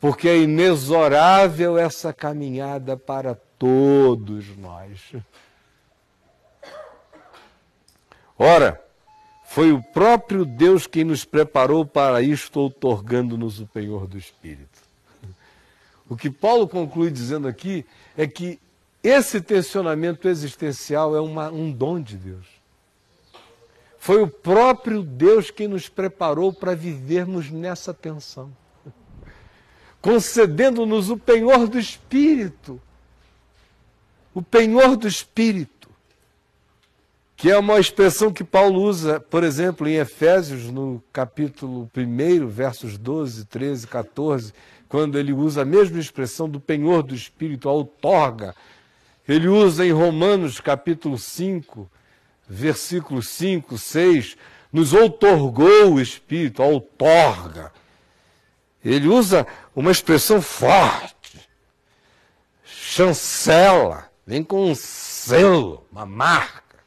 [0.00, 5.12] porque é inexorável essa caminhada para todos nós.
[8.38, 8.82] Ora,
[9.44, 14.80] foi o próprio Deus quem nos preparou para isto, outorgando-nos o penhor do Espírito.
[16.08, 17.84] O que Paulo conclui dizendo aqui
[18.16, 18.58] é que
[19.02, 22.59] esse tensionamento existencial é uma, um dom de Deus.
[24.00, 28.50] Foi o próprio Deus quem nos preparou para vivermos nessa tensão,
[30.00, 32.80] concedendo-nos o penhor do Espírito.
[34.32, 35.90] O penhor do Espírito,
[37.36, 42.96] que é uma expressão que Paulo usa, por exemplo, em Efésios, no capítulo 1, versos
[42.96, 44.54] 12, 13, 14,
[44.88, 48.54] quando ele usa a mesma expressão do penhor do Espírito, a outorga.
[49.28, 51.90] Ele usa em Romanos, capítulo 5,
[52.50, 54.36] versículos 5, 6,
[54.72, 57.72] nos outorgou o Espírito, outorga.
[58.84, 61.48] Ele usa uma expressão forte,
[62.64, 66.80] chancela, vem com um selo, uma marca.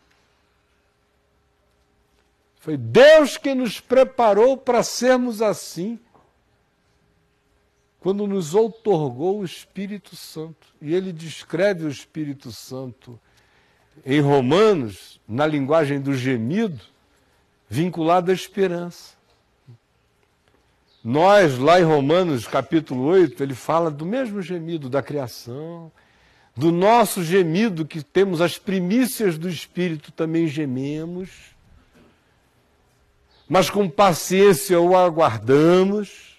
[2.60, 5.98] Foi Deus quem nos preparou para sermos assim,
[8.02, 10.68] quando nos outorgou o Espírito Santo.
[10.82, 13.18] E ele descreve o Espírito Santo
[14.06, 16.80] em Romanos, na linguagem do gemido,
[17.70, 19.14] vinculado à esperança.
[21.04, 25.92] Nós, lá em Romanos capítulo 8, ele fala do mesmo gemido da criação,
[26.56, 31.54] do nosso gemido que temos as primícias do Espírito também gememos,
[33.50, 36.38] mas com paciência o aguardamos,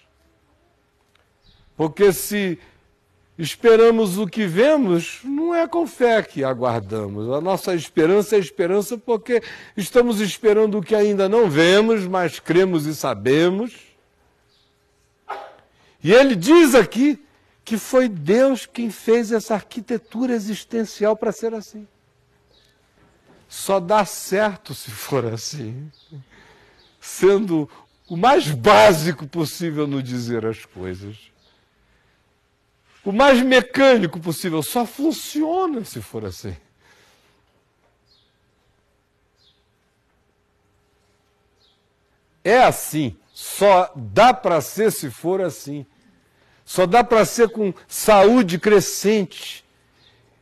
[1.77, 2.57] porque se
[3.37, 7.29] esperamos o que vemos, não é com fé que aguardamos.
[7.31, 9.41] A nossa esperança é esperança porque
[9.75, 13.73] estamos esperando o que ainda não vemos, mas cremos e sabemos.
[16.01, 17.21] E ele diz aqui
[17.63, 21.87] que foi Deus quem fez essa arquitetura existencial para ser assim.
[23.49, 25.91] Só dá certo se for assim,
[26.99, 27.69] sendo
[28.07, 31.34] o mais básico possível no dizer as coisas
[33.05, 34.63] o mais mecânico possível.
[34.63, 36.55] Só funciona se for assim.
[42.43, 43.15] É assim.
[43.31, 45.85] Só dá para ser se for assim.
[46.65, 49.63] Só dá para ser com saúde crescente,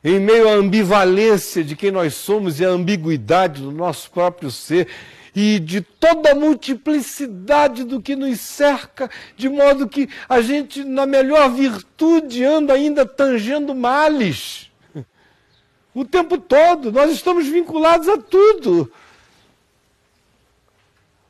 [0.01, 4.87] em meio à ambivalência de quem nós somos e à ambiguidade do nosso próprio ser
[5.35, 11.05] e de toda a multiplicidade do que nos cerca, de modo que a gente, na
[11.05, 14.71] melhor virtude, anda ainda tangendo males.
[15.93, 18.91] O tempo todo, nós estamos vinculados a tudo.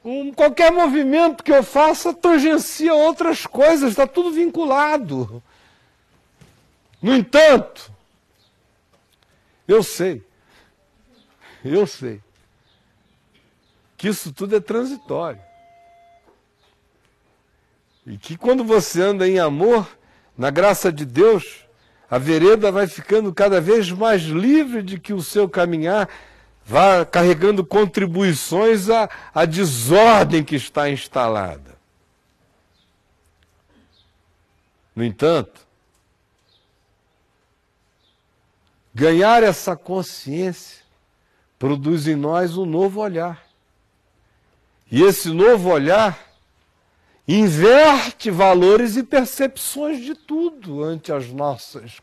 [0.03, 5.41] Um, qualquer movimento que eu faça tangencia outras coisas, está tudo vinculado.
[7.01, 7.89] No entanto,
[9.65, 10.21] eu sei,
[11.63, 12.21] eu sei
[14.03, 15.39] que isso tudo é transitório.
[18.05, 19.87] E que quando você anda em amor,
[20.37, 21.65] na graça de Deus,
[22.11, 26.09] a vereda vai ficando cada vez mais livre de que o seu caminhar
[26.65, 31.77] vá carregando contribuições à, à desordem que está instalada.
[34.93, 35.65] No entanto,
[38.93, 40.83] ganhar essa consciência
[41.57, 43.52] produz em nós um novo olhar.
[44.93, 46.23] E esse novo olhar
[47.27, 51.93] inverte valores e percepções de tudo ante as nossas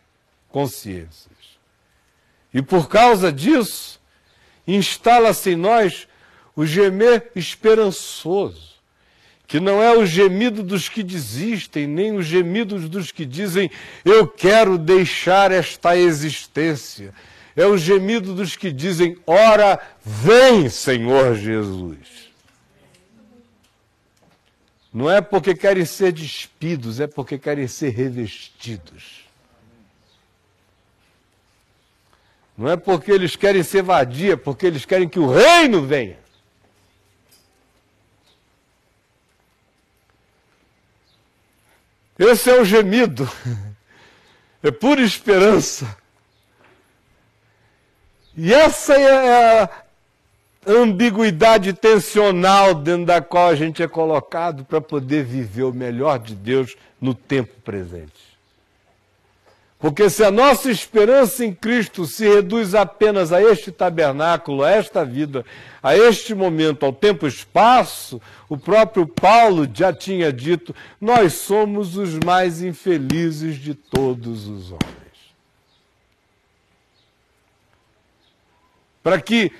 [0.48, 1.30] consciências.
[2.52, 4.00] E por causa disso,
[4.66, 6.08] instala-se em nós
[6.56, 8.74] o gemer esperançoso,
[9.46, 13.70] que não é o gemido dos que desistem, nem o gemido dos que dizem
[14.04, 17.14] eu quero deixar esta existência.
[17.54, 22.29] É o gemido dos que dizem: ora, vem, Senhor Jesus.
[24.92, 29.24] Não é porque querem ser despidos, é porque querem ser revestidos.
[32.58, 36.18] Não é porque eles querem ser vadia, é porque eles querem que o reino venha.
[42.18, 43.30] Esse é o gemido,
[44.62, 45.96] é pura esperança.
[48.36, 49.70] E essa é a,
[50.66, 56.34] ambiguidade tensional dentro da qual a gente é colocado para poder viver o melhor de
[56.34, 58.30] Deus no tempo presente.
[59.78, 65.06] Porque se a nossa esperança em Cristo se reduz apenas a este tabernáculo, a esta
[65.06, 65.42] vida,
[65.82, 71.96] a este momento, ao tempo e espaço, o próprio Paulo já tinha dito: nós somos
[71.96, 75.00] os mais infelizes de todos os homens.
[79.02, 79.50] Para que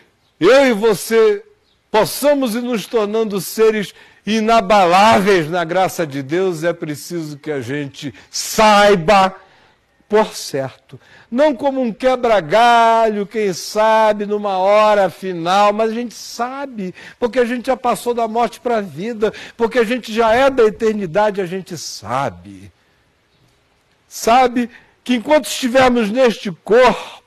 [0.40, 1.44] eu e você
[1.90, 3.92] possamos ir nos tornando seres
[4.26, 9.34] inabaláveis na graça de Deus, é preciso que a gente saiba
[10.08, 11.00] por certo.
[11.30, 17.44] Não como um quebra-galho, quem sabe, numa hora final, mas a gente sabe, porque a
[17.44, 21.40] gente já passou da morte para a vida, porque a gente já é da eternidade,
[21.40, 22.72] a gente sabe.
[24.08, 24.68] Sabe
[25.04, 27.19] que enquanto estivermos neste corpo,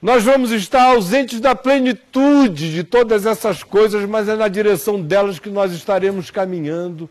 [0.00, 5.40] nós vamos estar ausentes da plenitude de todas essas coisas, mas é na direção delas
[5.40, 7.10] que nós estaremos caminhando.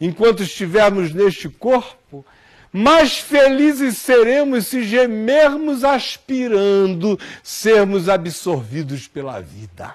[0.00, 2.24] Enquanto estivermos neste corpo,
[2.72, 9.94] mais felizes seremos se gemermos aspirando sermos absorvidos pela vida.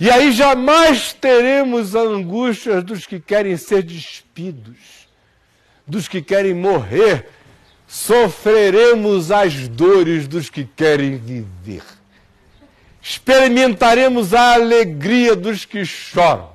[0.00, 5.08] E aí jamais teremos a angústia dos que querem ser despidos,
[5.84, 7.28] dos que querem morrer
[7.88, 11.82] sofreremos as dores dos que querem viver.
[13.00, 16.50] Experimentaremos a alegria dos que choram.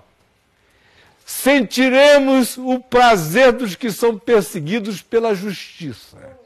[1.26, 6.38] Sentiremos o prazer dos que são perseguidos pela justiça.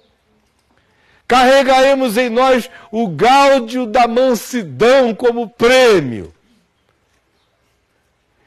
[1.28, 6.34] Carregaremos em nós o gáudio da mansidão como prêmio.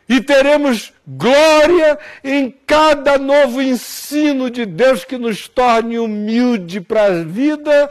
[0.09, 7.24] E teremos glória em cada novo ensino de Deus que nos torne humilde para a
[7.24, 7.90] vida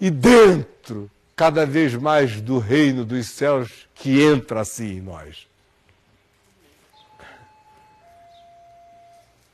[0.00, 5.46] e dentro cada vez mais do reino dos céus que entra assim em nós.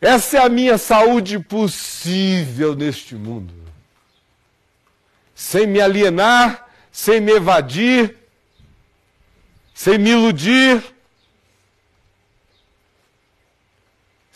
[0.01, 3.55] Essa é a minha saúde possível neste mundo.
[5.35, 8.17] Sem me alienar, sem me evadir,
[9.75, 10.83] sem me iludir,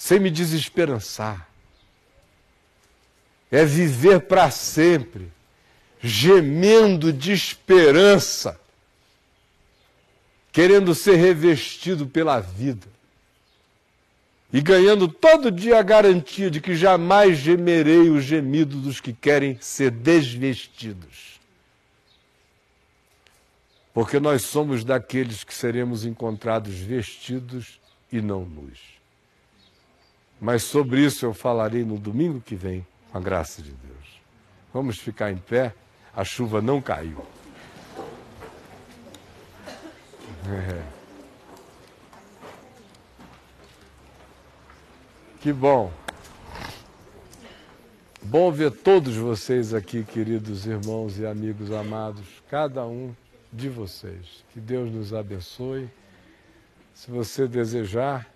[0.06, 1.48] sem me desesperançar.
[3.50, 5.32] É viver para sempre,
[6.00, 8.60] gemendo de esperança,
[10.52, 12.86] querendo ser revestido pela vida
[14.52, 19.58] e ganhando todo dia a garantia de que jamais gemerei o gemido dos que querem
[19.60, 21.40] ser desvestidos.
[23.92, 27.80] Porque nós somos daqueles que seremos encontrados vestidos
[28.12, 28.95] e não nus.
[30.40, 34.20] Mas sobre isso eu falarei no domingo que vem, com a graça de Deus.
[34.72, 35.74] Vamos ficar em pé,
[36.14, 37.24] a chuva não caiu.
[40.48, 40.82] É.
[45.40, 45.92] Que bom.
[48.22, 53.14] Bom ver todos vocês aqui, queridos irmãos e amigos amados, cada um
[53.52, 54.44] de vocês.
[54.52, 55.88] Que Deus nos abençoe.
[56.92, 58.28] Se você desejar,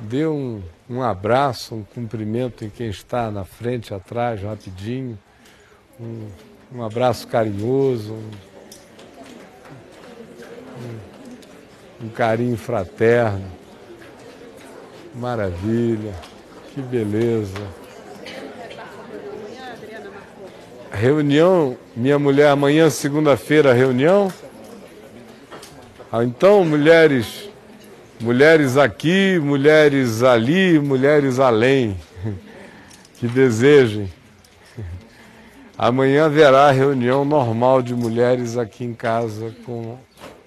[0.00, 5.18] dê um, um abraço, um cumprimento em quem está na frente, atrás, rapidinho.
[6.00, 6.28] Um,
[6.74, 8.14] um abraço carinhoso,
[12.00, 13.44] um, um, carinho fraterno.
[15.14, 16.14] Maravilha,
[16.72, 17.80] que beleza.
[20.92, 24.32] Reunião, minha mulher, amanhã, segunda-feira, reunião.
[26.12, 27.49] Ah, então, mulheres,
[28.20, 31.96] mulheres aqui, mulheres ali, mulheres além,
[33.16, 34.12] que desejem.
[35.76, 39.98] Amanhã haverá reunião normal de mulheres aqui em casa com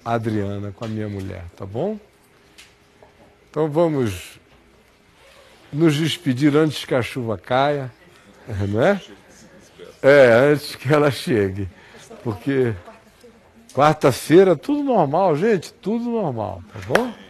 [0.04, 1.98] a Adriana, com a minha mulher, tá bom?
[3.50, 4.38] Então vamos
[5.72, 7.90] nos despedir antes que a chuva caia,
[8.68, 9.00] não é?
[10.00, 11.68] É, antes que ela chegue.
[12.22, 12.72] Porque
[13.74, 17.23] quarta-feira tudo normal, gente, tudo normal, tá bom?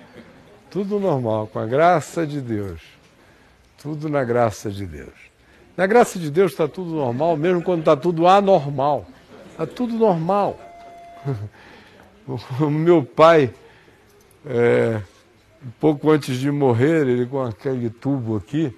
[0.74, 2.80] Tudo normal, com a graça de Deus.
[3.80, 5.14] Tudo na graça de Deus.
[5.76, 9.06] Na graça de Deus está tudo normal, mesmo quando está tudo anormal.
[9.52, 10.58] Está tudo normal.
[12.58, 13.52] O meu pai,
[14.46, 14.98] é,
[15.62, 18.74] um pouco antes de morrer, ele com aquele tubo aqui,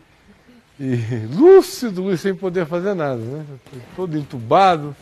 [0.80, 0.96] e
[1.32, 3.46] lúcido, sem poder fazer nada, né?
[3.94, 4.96] todo entubado,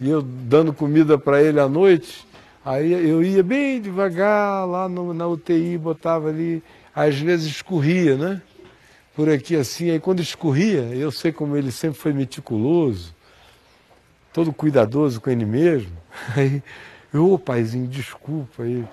[0.00, 2.26] e eu dando comida para ele à noite,
[2.64, 6.62] aí eu ia bem devagar lá no, na UTI, botava ali,
[6.94, 8.42] às vezes escorria, né?
[9.14, 13.14] Por aqui assim, aí quando escorria, eu sei como ele sempre foi meticuloso,
[14.32, 15.92] todo cuidadoso com ele mesmo,
[16.36, 16.62] aí,
[17.12, 18.84] ô paizinho, desculpa aí.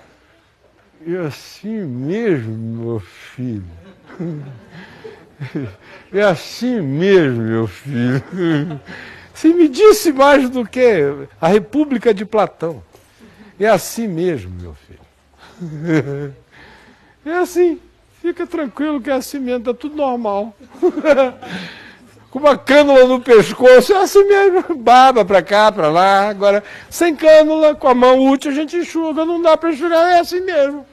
[1.06, 3.64] E assim mesmo, meu filho.
[6.12, 8.22] É assim mesmo, meu filho.
[9.32, 11.04] Você me disse mais do que
[11.40, 12.82] a República de Platão.
[13.58, 16.34] É assim mesmo, meu filho.
[17.26, 17.78] É assim.
[18.22, 20.56] Fica tranquilo que é assim mesmo, tá tudo normal.
[22.30, 24.76] Com uma cânula no pescoço, é assim mesmo.
[24.76, 26.28] Baba pra cá, pra lá.
[26.28, 30.20] Agora, sem cânula, com a mão útil, a gente enxuga, não dá para enxugar, é
[30.20, 30.86] assim mesmo.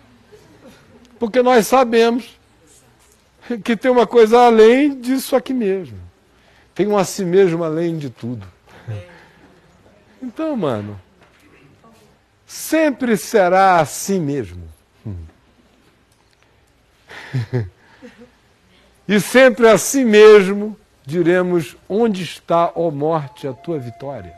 [1.20, 2.40] Porque nós sabemos
[3.64, 6.00] que tem uma coisa além disso aqui mesmo.
[6.74, 8.48] Tem um a si mesmo além de tudo.
[10.22, 11.00] Então, mano,
[12.56, 14.64] sempre será assim mesmo.
[19.08, 20.76] E sempre assim mesmo
[21.06, 24.34] diremos: onde está, ó morte, a tua vitória?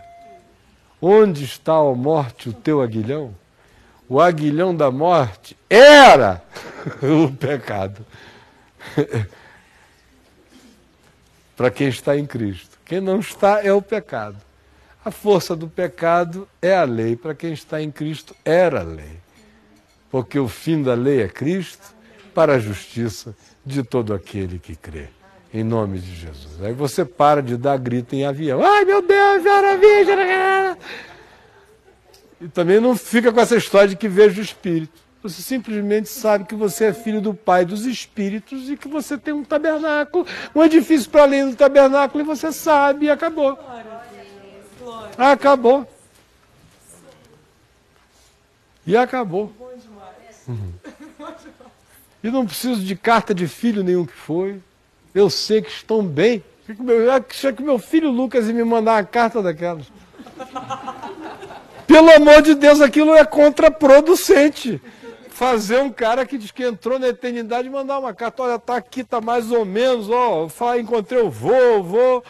[1.02, 3.34] Onde está, ó morte, o teu aguilhão?
[4.10, 6.42] o aguilhão da morte era
[7.04, 8.06] o pecado.
[11.56, 12.78] Para quem está em Cristo.
[12.86, 14.38] Quem não está é o pecado.
[15.08, 17.16] A força do pecado é a lei.
[17.16, 19.22] Para quem está em Cristo, era a lei.
[20.12, 21.96] Porque o fim da lei é Cristo
[22.36, 23.34] para a justiça
[23.66, 25.08] de todo aquele que crê.
[25.54, 26.62] Em nome de Jesus.
[26.62, 28.62] Aí você para de dar grito em avião.
[28.62, 29.44] Ai meu Deus,
[29.80, 30.18] virgem.
[32.42, 35.08] E também não fica com essa história de que vejo o Espírito.
[35.24, 39.34] Você simplesmente sabe que você é filho do Pai dos Espíritos e que você tem
[39.34, 43.58] um tabernáculo, um edifício para além do tabernáculo, e você sabe, e acabou.
[45.18, 45.88] Acabou.
[48.86, 49.52] E acabou.
[50.48, 50.74] Uhum.
[52.24, 54.62] E não preciso de carta de filho nenhum que foi.
[55.14, 56.44] Eu sei que estão bem.
[57.32, 59.86] Chega que meu filho Lucas e me mandar uma carta daquelas.
[61.88, 64.82] Pelo amor de Deus, aquilo é contraproducente.
[65.30, 69.04] Fazer um cara que diz que entrou na eternidade mandar uma carta, olha, tá aqui,
[69.04, 70.48] tá mais ou menos, ó,
[70.78, 72.24] encontrei o vô, vô.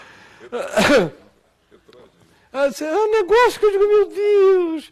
[2.51, 4.91] É um negócio que eu digo, meu Deus,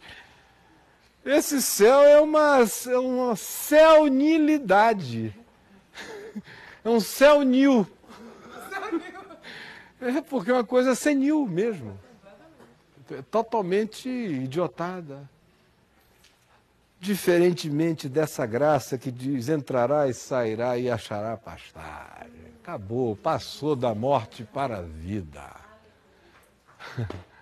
[1.26, 5.34] esse céu é uma, é uma celnilidade.
[6.84, 7.84] É um céu nil.
[10.00, 11.98] É porque é uma coisa senil mesmo.
[13.10, 15.28] É totalmente idiotada.
[17.00, 22.54] Diferentemente dessa graça que diz: entrará e sairá e achará pastagem.
[22.62, 25.50] Acabou, passou da morte para a vida.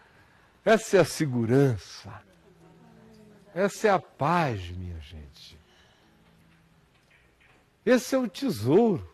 [0.65, 2.23] Essa é a segurança.
[3.55, 5.59] Essa é a paz, minha gente.
[7.85, 9.07] Esse é o tesouro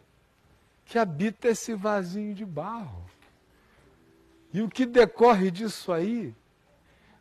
[0.84, 3.04] que habita esse vasinho de barro.
[4.52, 6.34] E o que decorre disso aí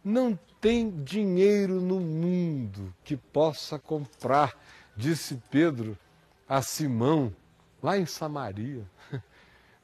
[0.04, 4.58] não tem dinheiro no mundo que possa comprar,
[4.96, 5.98] disse Pedro
[6.48, 7.34] a Simão,
[7.82, 8.84] lá em Samaria.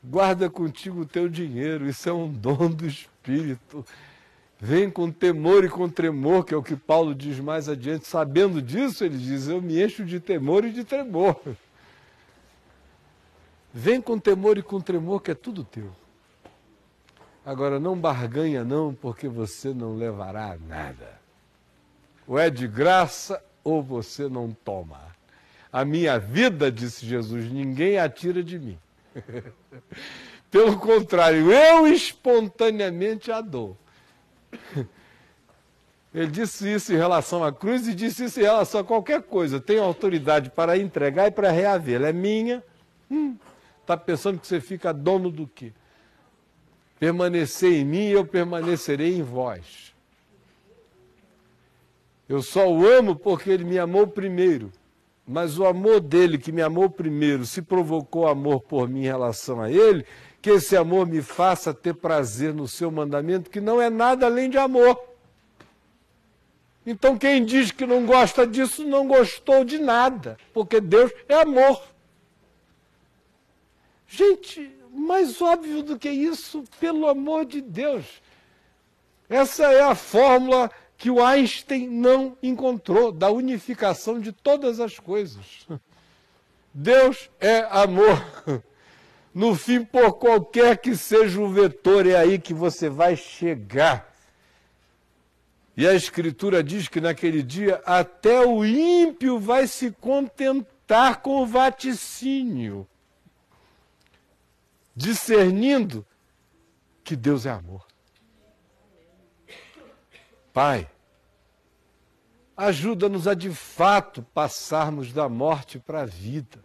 [0.04, 3.86] Guarda contigo o teu dinheiro, isso é um dom do Espírito.
[4.66, 8.07] Vem com temor e com tremor, que é o que Paulo diz mais adiante.
[8.07, 11.39] Sabendo disso, ele diz: Eu me encho de temor e de tremor.
[13.72, 15.91] Vem com temor e com tremor, que é tudo teu.
[17.45, 21.22] Agora, não barganha, não, porque você não levará nada.
[22.28, 24.99] Ou é de graça, ou você não toma.
[25.72, 28.80] A minha vida, disse Jesus, ninguém a tira de mim.
[30.49, 33.78] Pelo contrário, eu espontaneamente a dou.
[36.16, 39.60] Ele disse isso em relação à cruz e disse isso em relação a qualquer coisa.
[39.60, 41.95] Tenho autoridade para entregar e para reaver.
[41.95, 42.64] Ela é minha.
[43.10, 43.38] Está hum,
[43.86, 45.74] tá pensando que você fica dono do quê?
[46.97, 49.93] Permanecer em mim, eu permanecerei em vós.
[52.30, 54.72] Eu só o amo porque ele me amou primeiro.
[55.28, 59.60] Mas o amor dele, que me amou primeiro, se provocou amor por mim em relação
[59.60, 60.06] a ele,
[60.46, 64.48] que esse amor me faça ter prazer no seu mandamento, que não é nada além
[64.48, 65.04] de amor.
[66.86, 71.82] Então, quem diz que não gosta disso, não gostou de nada, porque Deus é amor.
[74.08, 78.06] Gente, mais óbvio do que isso, pelo amor de Deus.
[79.28, 85.68] Essa é a fórmula que o Einstein não encontrou da unificação de todas as coisas.
[86.72, 88.24] Deus é amor.
[89.36, 94.09] No fim, por qualquer que seja o vetor, é aí que você vai chegar.
[95.75, 101.45] E a Escritura diz que naquele dia até o ímpio vai se contentar com o
[101.45, 102.88] vaticínio
[104.95, 106.05] discernindo
[107.03, 107.86] que Deus é amor.
[110.53, 110.89] Pai,
[112.55, 116.64] ajuda-nos a de fato passarmos da morte para a vida.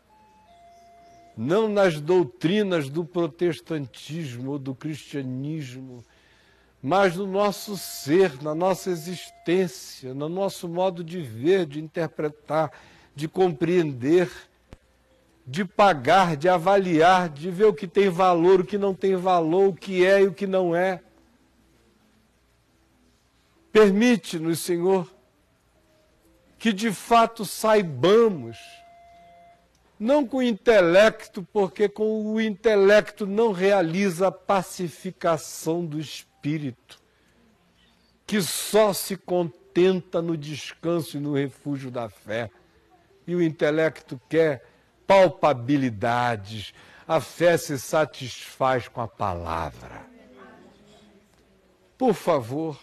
[1.43, 6.05] Não nas doutrinas do protestantismo ou do cristianismo,
[6.83, 12.71] mas no nosso ser, na nossa existência, no nosso modo de ver, de interpretar,
[13.15, 14.31] de compreender
[15.47, 19.71] de pagar, de avaliar, de ver o que tem valor, o que não tem valor,
[19.71, 21.03] o que é e o que não é.
[23.73, 25.13] Permite-nos, Senhor,
[26.57, 28.59] que de fato saibamos,
[30.01, 36.99] não com o intelecto, porque com o intelecto não realiza a pacificação do espírito,
[38.27, 42.51] que só se contenta no descanso e no refúgio da fé.
[43.27, 44.65] E o intelecto quer
[45.07, 46.73] palpabilidades.
[47.07, 50.07] A fé se satisfaz com a palavra.
[51.99, 52.81] Por favor,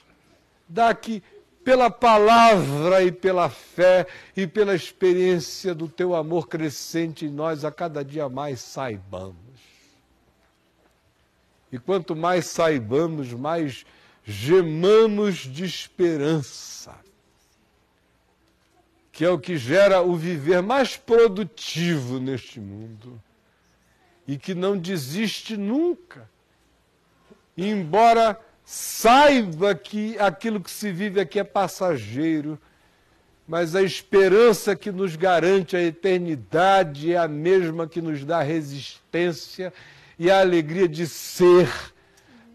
[0.69, 1.23] dá que
[1.67, 4.07] pela palavra e pela fé
[4.37, 9.35] e pela experiência do teu amor crescente em nós, a cada dia mais saibamos.
[11.69, 13.85] E quanto mais saibamos, mais
[14.23, 16.95] gemamos de esperança
[19.11, 23.21] que é o que gera o viver mais produtivo neste mundo
[24.25, 26.29] e que não desiste nunca.
[27.57, 28.39] Embora
[28.69, 32.59] saiba que aquilo que se vive aqui é passageiro,
[33.47, 39.71] mas a esperança que nos garante a eternidade é a mesma que nos dá resistência
[40.19, 41.69] e a alegria de ser,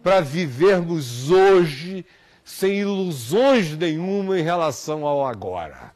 [0.03, 2.05] para vivermos hoje
[2.45, 5.95] sem ilusões nenhuma em relação ao agora.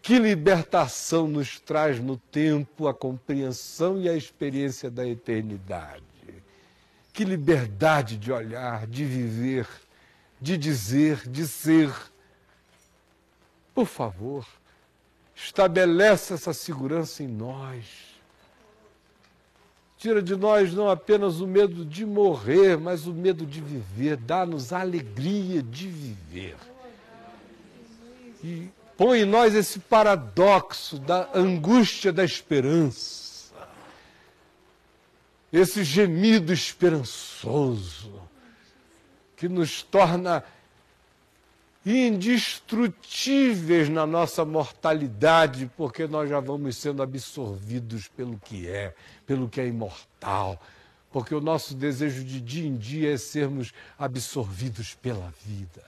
[0.00, 6.11] Que libertação nos traz no tempo a compreensão e a experiência da eternidade.
[7.12, 9.68] Que liberdade de olhar, de viver,
[10.40, 11.92] de dizer, de ser.
[13.74, 14.46] Por favor,
[15.34, 18.12] estabelece essa segurança em nós.
[20.02, 24.16] Tira de nós não apenas o medo de morrer, mas o medo de viver.
[24.16, 26.56] Dá-nos a alegria de viver.
[28.42, 33.21] E põe em nós esse paradoxo da angústia da esperança.
[35.52, 38.20] Esse gemido esperançoso
[39.36, 40.42] que nos torna
[41.84, 48.94] indestrutíveis na nossa mortalidade, porque nós já vamos sendo absorvidos pelo que é,
[49.26, 50.62] pelo que é imortal.
[51.10, 55.82] Porque o nosso desejo de dia em dia é sermos absorvidos pela vida.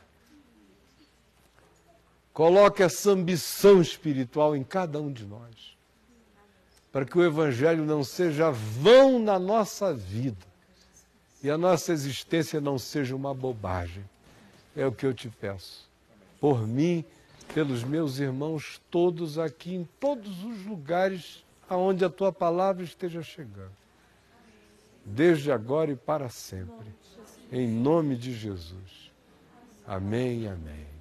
[2.33, 5.74] Coloque essa ambição espiritual em cada um de nós,
[6.95, 10.47] para que o Evangelho não seja vão na nossa vida
[11.42, 14.05] e a nossa existência não seja uma bobagem.
[14.76, 15.90] É o que eu te peço.
[16.40, 17.05] Por mim,
[17.53, 23.74] pelos meus irmãos todos aqui, em todos os lugares aonde a tua palavra esteja chegando.
[25.05, 26.95] Desde agora e para sempre.
[27.51, 29.11] Em nome de Jesus.
[29.84, 30.95] Amém, amém.